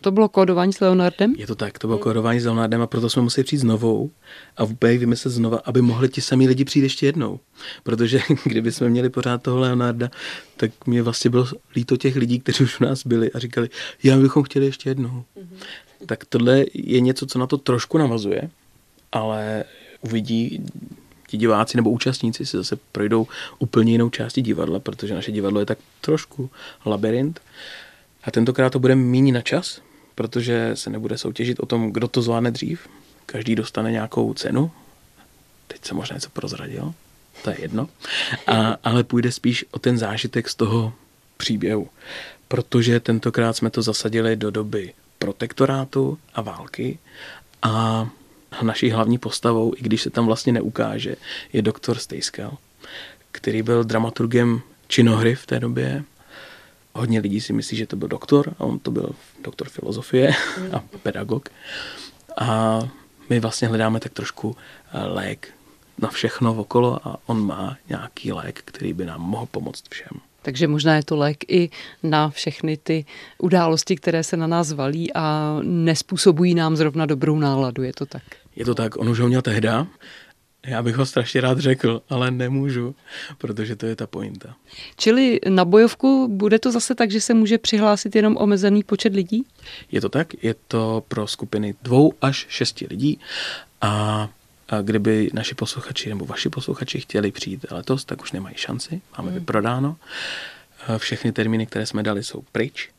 To 0.00 0.10
bylo 0.10 0.28
kódování 0.28 0.72
s 0.72 0.80
Leonardem? 0.80 1.34
Je 1.38 1.46
to 1.46 1.54
tak, 1.54 1.78
to 1.78 1.86
bylo 1.86 1.98
kódování 1.98 2.40
s 2.40 2.44
Leonardem 2.44 2.82
a 2.82 2.86
proto 2.86 3.10
jsme 3.10 3.22
museli 3.22 3.44
přijít 3.44 3.58
znovu 3.58 4.10
a 4.56 4.64
úplně 4.64 4.98
vymyslet 4.98 5.30
znova, 5.30 5.60
aby 5.64 5.82
mohli 5.82 6.08
ti 6.08 6.20
samí 6.20 6.48
lidi 6.48 6.64
přijít 6.64 6.82
ještě 6.82 7.06
jednou. 7.06 7.40
Protože 7.82 8.20
kdyby 8.44 8.72
jsme 8.72 8.88
měli 8.88 9.10
pořád 9.10 9.42
toho 9.42 9.58
Leonarda, 9.58 10.10
tak 10.56 10.86
mě 10.86 11.02
vlastně 11.02 11.30
bylo 11.30 11.46
líto 11.76 11.96
těch 11.96 12.16
lidí, 12.16 12.40
kteří 12.40 12.64
už 12.64 12.80
u 12.80 12.84
nás 12.84 13.06
byli 13.06 13.32
a 13.32 13.38
říkali, 13.38 13.68
já 14.02 14.16
bychom 14.16 14.42
chtěli 14.42 14.66
ještě 14.66 14.90
jednou. 14.90 15.24
Mm-hmm. 15.36 16.06
Tak 16.06 16.24
tohle 16.24 16.64
je 16.74 17.00
něco, 17.00 17.26
co 17.26 17.38
na 17.38 17.46
to 17.46 17.58
trošku 17.58 17.98
navazuje 17.98 18.50
ale 19.12 19.64
uvidí 20.00 20.64
ti 21.28 21.36
diváci 21.36 21.76
nebo 21.76 21.90
účastníci 21.90 22.46
si 22.46 22.56
zase 22.56 22.76
projdou 22.92 23.26
úplně 23.58 23.92
jinou 23.92 24.10
části 24.10 24.42
divadla, 24.42 24.80
protože 24.80 25.14
naše 25.14 25.32
divadlo 25.32 25.60
je 25.60 25.66
tak 25.66 25.78
trošku 26.00 26.50
labirint. 26.86 27.40
A 28.24 28.30
tentokrát 28.30 28.70
to 28.70 28.78
bude 28.78 28.94
méně 28.94 29.32
na 29.32 29.40
čas, 29.40 29.80
protože 30.14 30.70
se 30.74 30.90
nebude 30.90 31.18
soutěžit 31.18 31.60
o 31.60 31.66
tom, 31.66 31.92
kdo 31.92 32.08
to 32.08 32.22
zvládne 32.22 32.50
dřív. 32.50 32.88
Každý 33.26 33.54
dostane 33.54 33.92
nějakou 33.92 34.34
cenu. 34.34 34.70
Teď 35.66 35.84
se 35.84 35.94
možná 35.94 36.14
něco 36.14 36.30
prozradil, 36.30 36.94
to 37.44 37.50
je 37.50 37.60
jedno. 37.60 37.88
A, 38.46 38.76
ale 38.84 39.04
půjde 39.04 39.32
spíš 39.32 39.64
o 39.70 39.78
ten 39.78 39.98
zážitek 39.98 40.48
z 40.48 40.54
toho 40.54 40.92
příběhu. 41.36 41.88
Protože 42.48 43.00
tentokrát 43.00 43.56
jsme 43.56 43.70
to 43.70 43.82
zasadili 43.82 44.36
do 44.36 44.50
doby 44.50 44.92
protektorátu 45.18 46.18
a 46.34 46.40
války 46.40 46.98
a 47.62 48.08
Naší 48.62 48.90
hlavní 48.90 49.18
postavou, 49.18 49.74
i 49.76 49.82
když 49.82 50.02
se 50.02 50.10
tam 50.10 50.26
vlastně 50.26 50.52
neukáže, 50.52 51.16
je 51.52 51.62
doktor 51.62 51.98
Stejskal, 51.98 52.58
který 53.32 53.62
byl 53.62 53.84
dramaturgem 53.84 54.60
činohry 54.88 55.34
v 55.34 55.46
té 55.46 55.60
době. 55.60 56.04
Hodně 56.92 57.20
lidí 57.20 57.40
si 57.40 57.52
myslí, 57.52 57.76
že 57.76 57.86
to 57.86 57.96
byl 57.96 58.08
doktor, 58.08 58.54
a 58.58 58.64
on 58.64 58.78
to 58.78 58.90
byl 58.90 59.10
doktor 59.44 59.68
filozofie 59.68 60.32
a 60.72 60.80
pedagog. 61.02 61.48
A 62.36 62.80
my 63.28 63.40
vlastně 63.40 63.68
hledáme 63.68 64.00
tak 64.00 64.12
trošku 64.12 64.56
eh, 64.92 65.04
lék 65.04 65.48
na 65.98 66.08
všechno 66.08 66.54
okolo 66.54 67.08
a 67.08 67.18
on 67.26 67.46
má 67.46 67.76
nějaký 67.88 68.32
lék, 68.32 68.62
který 68.64 68.92
by 68.92 69.04
nám 69.04 69.20
mohl 69.20 69.46
pomoct 69.46 69.84
všem. 69.90 70.29
Takže 70.42 70.68
možná 70.68 70.96
je 70.96 71.04
to 71.04 71.16
lék 71.16 71.44
i 71.48 71.70
na 72.02 72.30
všechny 72.30 72.76
ty 72.76 73.04
události, 73.38 73.96
které 73.96 74.24
se 74.24 74.36
na 74.36 74.46
nás 74.46 74.72
valí 74.72 75.14
a 75.14 75.56
nespůsobují 75.62 76.54
nám 76.54 76.76
zrovna 76.76 77.06
dobrou 77.06 77.38
náladu, 77.38 77.82
je 77.82 77.92
to 77.92 78.06
tak? 78.06 78.22
Je 78.56 78.64
to 78.64 78.74
tak, 78.74 78.96
on 78.96 79.08
už 79.08 79.20
ho 79.20 79.28
měl 79.28 79.42
tehda, 79.42 79.86
já 80.66 80.82
bych 80.82 80.96
ho 80.96 81.06
strašně 81.06 81.40
rád 81.40 81.58
řekl, 81.58 82.02
ale 82.08 82.30
nemůžu, 82.30 82.94
protože 83.38 83.76
to 83.76 83.86
je 83.86 83.96
ta 83.96 84.06
pointa. 84.06 84.54
Čili 84.96 85.40
na 85.48 85.64
bojovku 85.64 86.28
bude 86.28 86.58
to 86.58 86.72
zase 86.72 86.94
tak, 86.94 87.10
že 87.10 87.20
se 87.20 87.34
může 87.34 87.58
přihlásit 87.58 88.16
jenom 88.16 88.36
omezený 88.36 88.82
počet 88.82 89.14
lidí? 89.14 89.44
Je 89.92 90.00
to 90.00 90.08
tak, 90.08 90.44
je 90.44 90.54
to 90.68 91.04
pro 91.08 91.26
skupiny 91.26 91.74
dvou 91.82 92.12
až 92.22 92.46
šesti 92.48 92.86
lidí 92.90 93.18
a 93.80 94.28
a 94.70 94.80
kdyby 94.82 95.30
naši 95.32 95.54
posluchači 95.54 96.08
nebo 96.08 96.26
vaši 96.26 96.48
posluchači 96.48 97.00
chtěli 97.00 97.32
přijít 97.32 97.66
letos, 97.70 98.04
tak 98.04 98.22
už 98.22 98.32
nemají 98.32 98.56
šanci. 98.56 99.00
Máme 99.18 99.30
hmm. 99.30 99.38
vyprodáno. 99.38 99.96
Všechny 100.98 101.32
termíny, 101.32 101.66
které 101.66 101.86
jsme 101.86 102.02
dali, 102.02 102.22
jsou 102.22 102.44
pryč. 102.52 102.90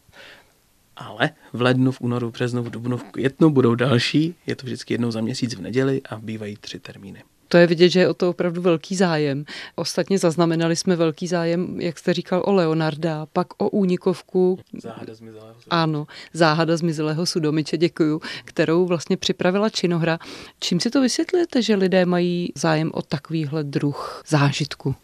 Ale 0.95 1.29
v 1.53 1.61
lednu, 1.61 1.91
v 1.91 2.01
únoru, 2.01 2.29
v 2.29 2.33
březnu, 2.33 2.63
v 2.63 2.69
dubnu, 2.69 2.97
v 2.97 3.03
květnu 3.03 3.49
budou 3.49 3.75
další. 3.75 4.35
Je 4.47 4.55
to 4.55 4.65
vždycky 4.65 4.93
jednou 4.93 5.11
za 5.11 5.21
měsíc 5.21 5.55
v 5.55 5.61
neděli 5.61 6.01
a 6.09 6.19
bývají 6.19 6.57
tři 6.61 6.79
termíny. 6.79 7.23
To 7.51 7.57
je 7.57 7.67
vidět, 7.67 7.89
že 7.89 7.99
je 7.99 8.09
o 8.09 8.13
to 8.13 8.29
opravdu 8.29 8.61
velký 8.61 8.95
zájem. 8.95 9.45
Ostatně 9.75 10.17
zaznamenali 10.17 10.75
jsme 10.75 10.95
velký 10.95 11.27
zájem, 11.27 11.81
jak 11.81 11.99
jste 11.99 12.13
říkal, 12.13 12.43
o 12.45 12.51
Leonarda, 12.51 13.27
pak 13.33 13.47
o 13.57 13.69
únikovku. 13.69 14.59
Záhada 14.81 15.13
zmizelého 15.13 15.47
sudomiče. 15.47 15.67
Ano, 15.69 16.07
záhada 16.33 16.77
zmizelého 16.77 17.25
sudomiče, 17.25 17.77
děkuju, 17.77 18.21
kterou 18.45 18.85
vlastně 18.85 19.17
připravila 19.17 19.69
činohra. 19.69 20.19
Čím 20.59 20.79
si 20.79 20.89
to 20.89 21.01
vysvětlujete, 21.01 21.61
že 21.61 21.75
lidé 21.75 22.05
mají 22.05 22.51
zájem 22.55 22.91
o 22.93 23.01
takovýhle 23.01 23.63
druh 23.63 24.23
zážitku? 24.27 24.95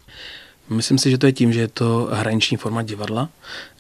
Myslím 0.70 0.98
si, 0.98 1.12
že 1.12 1.18
to 1.18 1.25
je 1.25 1.34
tím, 1.34 1.54
že 1.54 1.60
je 1.60 1.68
to 1.68 2.10
hraniční 2.12 2.58
forma 2.58 2.84
divadla, 2.84 3.30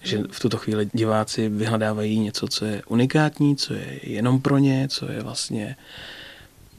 že 0.03 0.23
v 0.31 0.39
tuto 0.39 0.57
chvíli 0.57 0.89
diváci 0.93 1.49
vyhledávají 1.49 2.19
něco, 2.19 2.47
co 2.47 2.65
je 2.65 2.81
unikátní, 2.87 3.55
co 3.55 3.73
je 3.73 3.99
jenom 4.03 4.41
pro 4.41 4.57
ně, 4.57 4.87
co 4.89 5.11
je 5.11 5.23
vlastně 5.23 5.75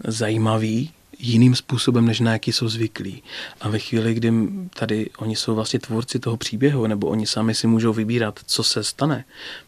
zajímavý 0.05 0.93
jiným 1.19 1.55
způsobem, 1.55 2.07
než 2.07 2.21
na 2.21 2.33
jaký 2.33 2.53
jsou 2.53 2.69
zvyklí. 2.69 3.23
A 3.61 3.69
ve 3.69 3.79
chvíli, 3.79 4.15
kdy 4.15 4.33
tady 4.79 5.11
oni 5.19 5.37
jsou 5.37 5.55
vlastně 5.55 5.79
tvůrci 5.79 6.19
toho 6.19 6.37
příběhu, 6.37 6.87
nebo 6.87 7.07
oni 7.07 7.27
sami 7.27 7.55
si 7.55 7.67
můžou 7.67 7.93
vybírat, 7.93 8.41
co 8.47 8.65
se 8.65 8.85
stane, 8.85 9.25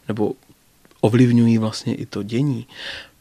nebo 0.08 0.32
ovlivňují 1.00 1.58
vlastně 1.58 1.94
i 1.94 2.06
to 2.06 2.22
dění, 2.22 2.66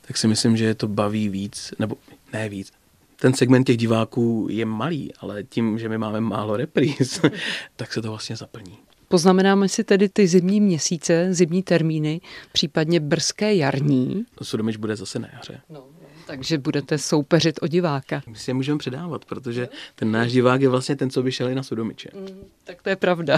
tak 0.08 0.18
si 0.18 0.28
myslím, 0.28 0.58
že 0.58 0.66
je 0.66 0.76
to 0.76 0.88
baví 0.88 1.30
víc, 1.30 1.74
nebo 1.80 1.96
ne 2.34 2.50
víc. 2.50 2.72
Ten 3.16 3.34
segment 3.34 3.64
těch 3.64 3.78
diváků 3.78 4.48
je 4.50 4.66
malý, 4.66 5.14
ale 5.20 5.44
tím, 5.44 5.80
že 5.80 5.90
my 5.90 5.98
máme 5.98 6.22
málo 6.22 6.58
repríz, 6.58 7.22
tak 7.76 7.94
se 7.94 8.02
to 8.02 8.10
vlastně 8.10 8.36
zaplní. 8.36 8.78
Poznamenáme 9.08 9.70
si 9.70 9.84
tedy 9.84 10.10
ty 10.10 10.28
zimní 10.28 10.62
měsíce, 10.62 11.34
zimní 11.34 11.64
termíny, 11.64 12.22
případně 12.52 13.00
brzké 13.00 13.56
jarní. 13.56 14.26
Sudomič 14.42 14.78
bude 14.78 14.96
zase 14.96 15.20
na 15.20 15.28
jaře. 15.34 15.62
No. 15.70 15.99
Takže 16.30 16.58
budete 16.58 16.98
soupeřit 16.98 17.60
o 17.62 17.68
diváka. 17.68 18.22
My 18.28 18.36
si 18.36 18.50
je 18.50 18.56
můžeme 18.56 18.78
předávat, 18.78 19.26
protože 19.26 19.70
ten 19.96 20.12
náš 20.12 20.32
divák 20.32 20.62
je 20.62 20.70
vlastně 20.70 20.96
ten, 20.96 21.10
co 21.10 21.24
by 21.24 21.32
šel 21.32 21.50
i 21.50 21.56
na 21.56 21.64
Sudomiče. 21.64 22.10
Mm, 22.14 22.44
tak 22.64 22.82
to 22.82 22.90
je 22.90 22.96
pravda. 22.96 23.38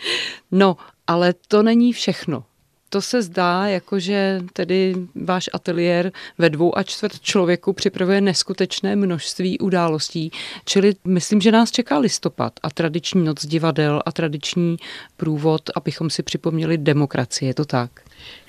no, 0.50 0.76
ale 1.06 1.34
to 1.48 1.62
není 1.62 1.92
všechno. 1.92 2.44
To 2.88 3.02
se 3.02 3.22
zdá, 3.22 3.66
jako 3.66 3.98
že 3.98 4.40
tedy 4.52 4.94
váš 5.14 5.50
ateliér 5.52 6.12
ve 6.38 6.50
dvou 6.50 6.78
a 6.78 6.82
čtvrt 6.82 7.20
člověku 7.20 7.72
připravuje 7.72 8.20
neskutečné 8.20 8.96
množství 8.96 9.58
událostí. 9.58 10.30
Čili 10.64 10.94
myslím, 11.04 11.40
že 11.40 11.52
nás 11.52 11.70
čeká 11.70 11.98
listopad 11.98 12.52
a 12.62 12.70
tradiční 12.70 13.24
noc 13.24 13.46
divadel 13.46 14.02
a 14.06 14.12
tradiční 14.12 14.76
průvod, 15.16 15.70
abychom 15.76 16.10
si 16.10 16.22
připomněli 16.22 16.78
demokracii. 16.78 17.48
Je 17.48 17.54
to 17.54 17.64
tak? 17.64 17.90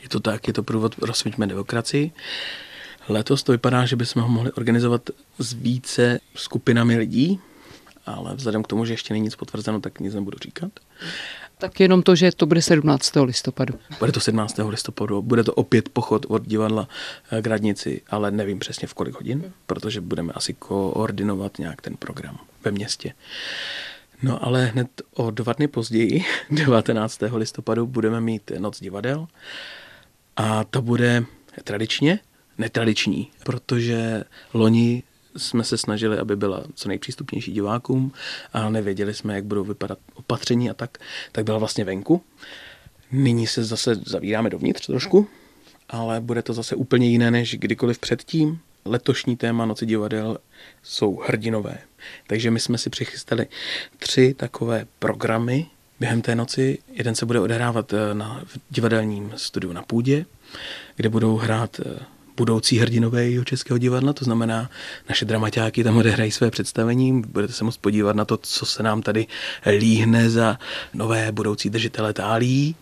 Je 0.04 0.10
to 0.10 0.20
tak, 0.20 0.48
je 0.48 0.54
to 0.54 0.64
průvod 0.64 0.96
Rozsvíťme 0.98 1.48
demokracii. 1.48 2.12
Letos 3.10 3.44
to 3.44 3.52
vypadá, 3.52 3.86
že 3.86 3.96
bychom 3.96 4.22
ho 4.22 4.30
mohli 4.30 4.52
organizovat 4.52 5.10
s 5.40 5.54
více 5.54 6.20
skupinami 6.36 6.98
lidí, 6.98 7.40
ale 8.06 8.36
vzhledem 8.36 8.64
k 8.64 8.68
tomu, 8.68 8.86
že 8.86 8.94
ještě 8.94 9.14
není 9.14 9.24
nic 9.24 9.36
potvrzeno, 9.36 9.80
tak 9.80 10.00
nic 10.00 10.14
nebudu 10.14 10.38
říkat. 10.44 10.72
Tak 11.58 11.80
jenom 11.80 12.04
to, 12.04 12.16
že 12.16 12.32
to 12.32 12.46
bude 12.46 12.62
17. 12.62 13.12
listopadu. 13.24 13.74
Bude 14.00 14.12
to 14.12 14.20
17. 14.20 14.60
listopadu, 14.68 15.22
bude 15.22 15.44
to 15.44 15.54
opět 15.54 15.90
pochod 15.90 16.26
od 16.30 16.48
divadla 16.48 16.88
k 17.42 17.48
radnici, 17.48 18.02
ale 18.10 18.32
nevím 18.32 18.60
přesně 18.60 18.88
v 18.88 18.94
kolik 18.94 19.16
hodin, 19.16 19.54
protože 19.66 20.02
budeme 20.02 20.34
asi 20.34 20.54
koordinovat 20.54 21.60
nějak 21.60 21.82
ten 21.82 21.98
program 21.98 22.40
ve 22.64 22.72
městě. 22.72 23.14
No 24.24 24.46
ale 24.46 24.66
hned 24.66 25.02
o 25.14 25.32
dva 25.32 25.54
dny 25.54 25.68
později, 25.68 26.24
19. 26.52 27.20
listopadu, 27.36 27.88
budeme 27.88 28.22
mít 28.22 28.52
Noc 28.60 28.80
divadel 28.80 29.28
a 30.38 30.64
to 30.64 30.82
bude 30.82 31.24
tradičně 31.64 32.20
netradiční, 32.58 33.32
protože 33.44 34.24
loni 34.54 35.04
jsme 35.38 35.64
se 35.64 35.78
snažili, 35.78 36.18
aby 36.18 36.36
byla 36.36 36.64
co 36.76 36.90
nejpřístupnější 36.90 37.52
divákům, 37.52 38.12
ale 38.54 38.72
nevěděli 38.72 39.14
jsme, 39.14 39.36
jak 39.36 39.46
budou 39.46 39.64
vypadat 39.64 40.00
opatření 40.14 40.70
a 40.70 40.74
tak, 40.74 40.98
tak 41.32 41.46
byla 41.46 41.58
vlastně 41.58 41.86
venku. 41.86 42.22
Nyní 43.12 43.48
se 43.48 43.64
zase 43.64 43.96
zavíráme 43.96 44.50
dovnitř 44.50 44.86
trošku, 44.86 45.28
ale 45.90 46.22
bude 46.22 46.42
to 46.42 46.54
zase 46.54 46.76
úplně 46.76 47.08
jiné 47.08 47.32
než 47.32 47.56
kdykoliv 47.56 48.00
předtím. 48.00 48.60
Letošní 48.86 49.38
téma 49.38 49.66
Noci 49.66 49.86
divadel 49.86 50.38
jsou 50.84 51.16
hrdinové. 51.16 51.78
Takže 52.28 52.52
my 52.52 52.60
jsme 52.60 52.78
si 52.78 52.90
přichystali 52.90 53.48
tři 53.98 54.34
takové 54.34 54.86
programy 55.00 55.66
během 56.00 56.22
té 56.22 56.36
noci. 56.36 56.78
Jeden 56.88 57.16
se 57.16 57.26
bude 57.26 57.40
odehrávat 57.40 57.94
eh, 57.94 58.14
na 58.14 58.44
divadelním 58.70 59.34
studiu 59.36 59.74
na 59.74 59.82
půdě, 59.82 60.26
kde 60.96 61.10
budou 61.10 61.38
hrát 61.38 61.80
eh, 61.80 62.00
budoucí 62.38 62.78
hrdinové 62.78 63.30
jeho 63.30 63.46
českého 63.46 63.78
divadla, 63.78 64.14
to 64.14 64.26
znamená, 64.26 64.70
naše 65.10 65.26
dramaťáky 65.26 65.84
tam 65.84 65.98
odehrají 65.98 66.32
své 66.32 66.52
představení, 66.52 67.22
budete 67.22 67.54
se 67.54 67.64
moct 67.64 67.78
podívat 67.78 68.16
na 68.16 68.26
to, 68.26 68.38
co 68.38 68.66
se 68.66 68.84
nám 68.84 69.02
tady 69.02 69.28
líhne 69.80 70.30
za 70.30 70.60
nové 70.94 71.32
budoucí 71.32 71.70
držitele 71.70 72.14
tálí 72.14 72.76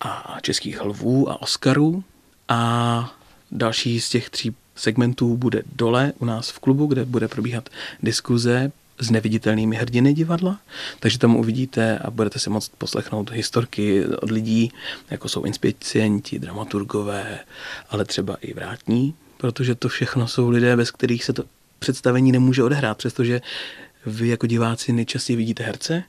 a 0.00 0.38
českých 0.42 0.82
lvů 0.82 1.30
a 1.30 1.42
Oscarů. 1.42 2.04
A 2.48 3.14
další 3.50 4.00
z 4.00 4.08
těch 4.08 4.30
tří 4.30 4.54
segmentů 4.76 5.36
bude 5.36 5.62
dole 5.76 6.12
u 6.18 6.24
nás 6.24 6.50
v 6.50 6.58
klubu, 6.58 6.86
kde 6.86 7.04
bude 7.04 7.28
probíhat 7.28 7.68
diskuze 8.02 8.72
s 8.98 9.10
neviditelnými 9.10 9.76
hrdiny 9.76 10.14
divadla, 10.14 10.58
takže 11.00 11.18
tam 11.18 11.36
uvidíte 11.36 11.98
a 11.98 12.10
budete 12.10 12.38
si 12.38 12.50
moct 12.50 12.72
poslechnout 12.78 13.30
historky 13.30 14.06
od 14.06 14.30
lidí, 14.30 14.72
jako 15.10 15.28
jsou 15.28 15.42
inspicienti, 15.42 16.38
dramaturgové, 16.38 17.38
ale 17.90 18.04
třeba 18.04 18.36
i 18.40 18.54
vrátní, 18.54 19.14
protože 19.36 19.74
to 19.74 19.88
všechno 19.88 20.28
jsou 20.28 20.48
lidé, 20.48 20.76
bez 20.76 20.90
kterých 20.90 21.24
se 21.24 21.32
to 21.32 21.44
představení 21.78 22.32
nemůže 22.32 22.62
odehrát, 22.62 22.98
přestože 22.98 23.40
vy 24.06 24.28
jako 24.28 24.46
diváci 24.46 24.92
nejčastěji 24.92 25.36
vidíte 25.36 25.64
herce, 25.64 26.04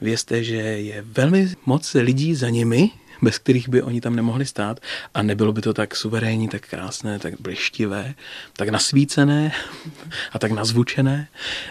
vězte, 0.00 0.44
že 0.44 0.56
je 0.56 1.02
velmi 1.02 1.54
moc 1.66 1.94
lidí 1.94 2.34
za 2.34 2.48
nimi, 2.48 2.90
bez 3.24 3.38
kterých 3.38 3.68
by 3.68 3.82
oni 3.82 4.00
tam 4.00 4.16
nemohli 4.16 4.46
stát 4.46 4.80
a 5.14 5.22
nebylo 5.22 5.52
by 5.52 5.60
to 5.60 5.74
tak 5.74 5.96
suverénní, 5.96 6.48
tak 6.48 6.68
krásné, 6.68 7.18
tak 7.18 7.40
blištivé, 7.40 8.14
tak 8.52 8.68
nasvícené 8.68 9.52
a 10.32 10.38
tak 10.38 10.52
nazvučené. 10.52 11.28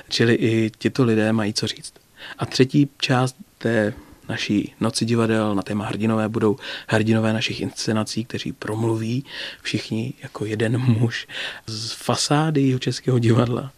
Čili 0.10 0.34
i 0.34 0.72
tito 0.78 1.04
lidé 1.04 1.34
mají 1.34 1.54
co 1.54 1.68
říct. 1.68 1.94
A 2.38 2.46
třetí 2.46 2.89
část 2.98 3.36
té 3.58 3.94
naší 4.30 4.74
noci 4.80 5.06
divadel 5.06 5.56
na 5.56 5.62
téma 5.62 5.86
hrdinové 5.86 6.30
budou 6.30 6.58
hrdinové 6.88 7.34
našich 7.34 7.62
inscenací, 7.62 8.26
kteří 8.26 8.52
promluví 8.52 9.26
všichni 9.62 10.13
jako 10.24 10.46
jeden 10.46 10.78
muž 10.78 11.28
z 11.68 11.92
fasády 11.92 12.62
jeho 12.62 12.80
českého 12.80 13.20
divadla, 13.20 13.72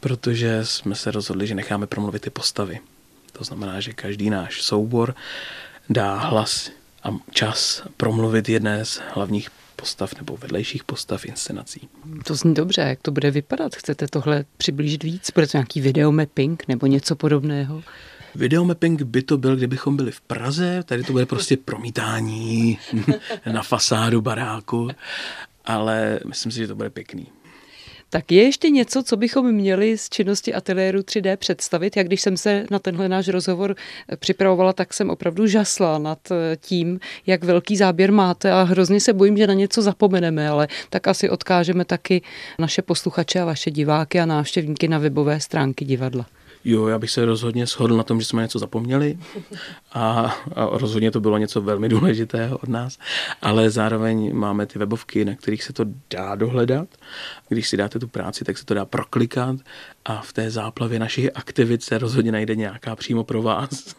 protože 0.00 0.60
jsme 0.62 0.94
se 0.94 1.10
rozhodli, 1.10 1.46
že 1.46 1.54
necháme 1.54 1.86
promluvit 1.86 2.22
ty 2.22 2.30
postavy. 2.30 2.80
To 3.32 3.44
znamená, 3.44 3.80
že 3.80 3.92
každý 3.92 4.30
náš 4.30 4.62
soubor 4.62 5.14
dá 5.88 6.14
hlas 6.18 6.70
a 7.04 7.10
čas 7.30 7.82
promluvit 7.96 8.48
jedné 8.48 8.84
z 8.84 9.00
hlavních 9.14 9.50
postav 9.76 10.14
nebo 10.14 10.36
vedlejších 10.36 10.84
postav 10.84 11.24
inscenací. 11.24 11.88
To 12.24 12.34
zní 12.34 12.54
dobře, 12.54 12.80
jak 12.80 12.98
to 13.02 13.10
bude 13.10 13.30
vypadat? 13.30 13.76
Chcete 13.76 14.08
tohle 14.08 14.44
přiblížit 14.56 15.02
víc? 15.02 15.30
Bude 15.34 15.46
to 15.46 15.56
nějaký 15.56 15.80
videomapping 15.80 16.64
nebo 16.68 16.86
něco 16.86 17.16
podobného? 17.16 17.82
Videomapping 18.34 19.02
by 19.02 19.22
to 19.22 19.38
byl, 19.38 19.56
kdybychom 19.56 19.96
byli 19.96 20.10
v 20.10 20.20
Praze, 20.20 20.82
tady 20.86 21.02
to 21.02 21.12
bude 21.12 21.26
prostě 21.26 21.56
promítání 21.56 22.78
na 23.52 23.62
fasádu 23.62 24.20
baráku, 24.20 24.90
ale 25.64 26.20
myslím 26.26 26.52
si, 26.52 26.58
že 26.58 26.68
to 26.68 26.74
bude 26.74 26.90
pěkný. 26.90 27.26
Tak 28.14 28.32
je 28.32 28.42
ještě 28.42 28.70
něco, 28.70 29.02
co 29.02 29.16
bychom 29.16 29.52
měli 29.52 29.98
z 29.98 30.08
činnosti 30.08 30.54
ateliéru 30.54 31.00
3D 31.00 31.36
představit? 31.36 31.96
Jak 31.96 32.06
když 32.06 32.20
jsem 32.20 32.36
se 32.36 32.66
na 32.70 32.78
tenhle 32.78 33.08
náš 33.08 33.28
rozhovor 33.28 33.74
připravovala, 34.16 34.72
tak 34.72 34.94
jsem 34.94 35.10
opravdu 35.10 35.46
žasla 35.46 35.98
nad 35.98 36.18
tím, 36.60 37.00
jak 37.26 37.44
velký 37.44 37.76
záběr 37.76 38.12
máte 38.12 38.52
a 38.52 38.62
hrozně 38.62 39.00
se 39.00 39.12
bojím, 39.12 39.36
že 39.36 39.46
na 39.46 39.54
něco 39.54 39.82
zapomeneme, 39.82 40.48
ale 40.48 40.68
tak 40.90 41.08
asi 41.08 41.30
odkážeme 41.30 41.84
taky 41.84 42.22
naše 42.58 42.82
posluchače 42.82 43.40
a 43.40 43.44
vaše 43.44 43.70
diváky 43.70 44.20
a 44.20 44.26
návštěvníky 44.26 44.88
na 44.88 44.98
webové 44.98 45.40
stránky 45.40 45.84
divadla. 45.84 46.26
Jo, 46.64 46.86
já 46.86 46.98
bych 46.98 47.10
se 47.10 47.24
rozhodně 47.24 47.66
shodl 47.66 47.96
na 47.96 48.02
tom, 48.02 48.20
že 48.20 48.26
jsme 48.26 48.42
něco 48.42 48.58
zapomněli 48.58 49.18
a, 49.92 50.36
a 50.54 50.78
rozhodně 50.78 51.10
to 51.10 51.20
bylo 51.20 51.38
něco 51.38 51.60
velmi 51.60 51.88
důležitého 51.88 52.58
od 52.58 52.68
nás, 52.68 52.98
ale 53.42 53.70
zároveň 53.70 54.34
máme 54.34 54.66
ty 54.66 54.78
webovky, 54.78 55.24
na 55.24 55.34
kterých 55.34 55.62
se 55.62 55.72
to 55.72 55.84
dá 56.10 56.34
dohledat. 56.34 56.88
Když 57.48 57.68
si 57.68 57.76
dáte 57.76 57.98
tu 57.98 58.08
práci, 58.08 58.44
tak 58.44 58.58
se 58.58 58.64
to 58.64 58.74
dá 58.74 58.84
proklikat 58.84 59.56
a 60.04 60.20
v 60.20 60.32
té 60.32 60.50
záplavě 60.50 60.98
našich 60.98 61.30
aktivit 61.34 61.82
se 61.82 61.98
rozhodně 61.98 62.32
najde 62.32 62.56
nějaká 62.56 62.96
přímo 62.96 63.24
pro 63.24 63.42
vás. 63.42 63.94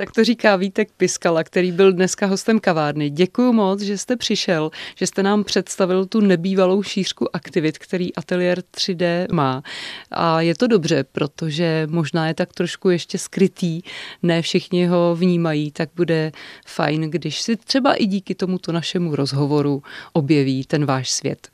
Tak 0.00 0.12
to 0.12 0.24
říká 0.24 0.56
Vítek 0.56 0.88
Piskala, 0.96 1.44
který 1.44 1.72
byl 1.72 1.92
dneska 1.92 2.26
hostem 2.26 2.60
kavárny. 2.60 3.10
Děkuji 3.10 3.52
moc, 3.52 3.80
že 3.80 3.98
jste 3.98 4.16
přišel, 4.16 4.70
že 4.94 5.06
jste 5.06 5.22
nám 5.22 5.44
představil 5.44 6.06
tu 6.06 6.20
nebývalou 6.20 6.82
šířku 6.82 7.36
aktivit, 7.36 7.78
který 7.78 8.14
ateliér 8.14 8.62
3D 8.76 9.26
má. 9.32 9.62
A 10.10 10.40
je 10.40 10.54
to 10.54 10.66
dobře, 10.66 11.04
protože 11.12 11.86
možná 11.90 12.28
je 12.28 12.34
tak 12.34 12.52
trošku 12.52 12.90
ještě 12.90 13.18
skrytý, 13.18 13.82
ne 14.22 14.42
všichni 14.42 14.86
ho 14.86 15.16
vnímají, 15.18 15.70
tak 15.70 15.88
bude 15.96 16.32
fajn, 16.66 17.00
když 17.00 17.40
si 17.40 17.56
třeba 17.56 17.94
i 17.94 18.06
díky 18.06 18.34
tomuto 18.34 18.72
našemu 18.72 19.16
rozhovoru 19.16 19.82
objeví 20.12 20.64
ten 20.64 20.86
váš 20.86 21.10
svět. 21.10 21.48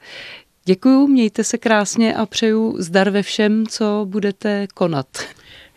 Děkuju, 0.65 1.07
mějte 1.07 1.45
se 1.45 1.59
krásně 1.59 2.15
a 2.15 2.27
přeju 2.27 2.77
zdar 2.79 3.11
ve 3.11 3.23
všem, 3.23 3.67
co 3.67 4.07
budete 4.09 4.67
konat. 4.75 5.07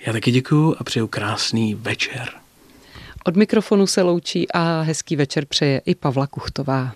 Já 0.06 0.14
taky 0.14 0.32
děkuju 0.32 0.76
a 0.78 0.84
přeju 0.84 1.08
krásný 1.08 1.76
večer. 1.76 2.39
Od 3.30 3.36
mikrofonu 3.36 3.88
se 3.88 4.02
loučí 4.02 4.52
a 4.52 4.82
hezký 4.82 5.16
večer 5.16 5.46
přeje 5.46 5.82
i 5.86 5.96
Pavla 5.96 6.28
Kuchtová. 6.28 6.92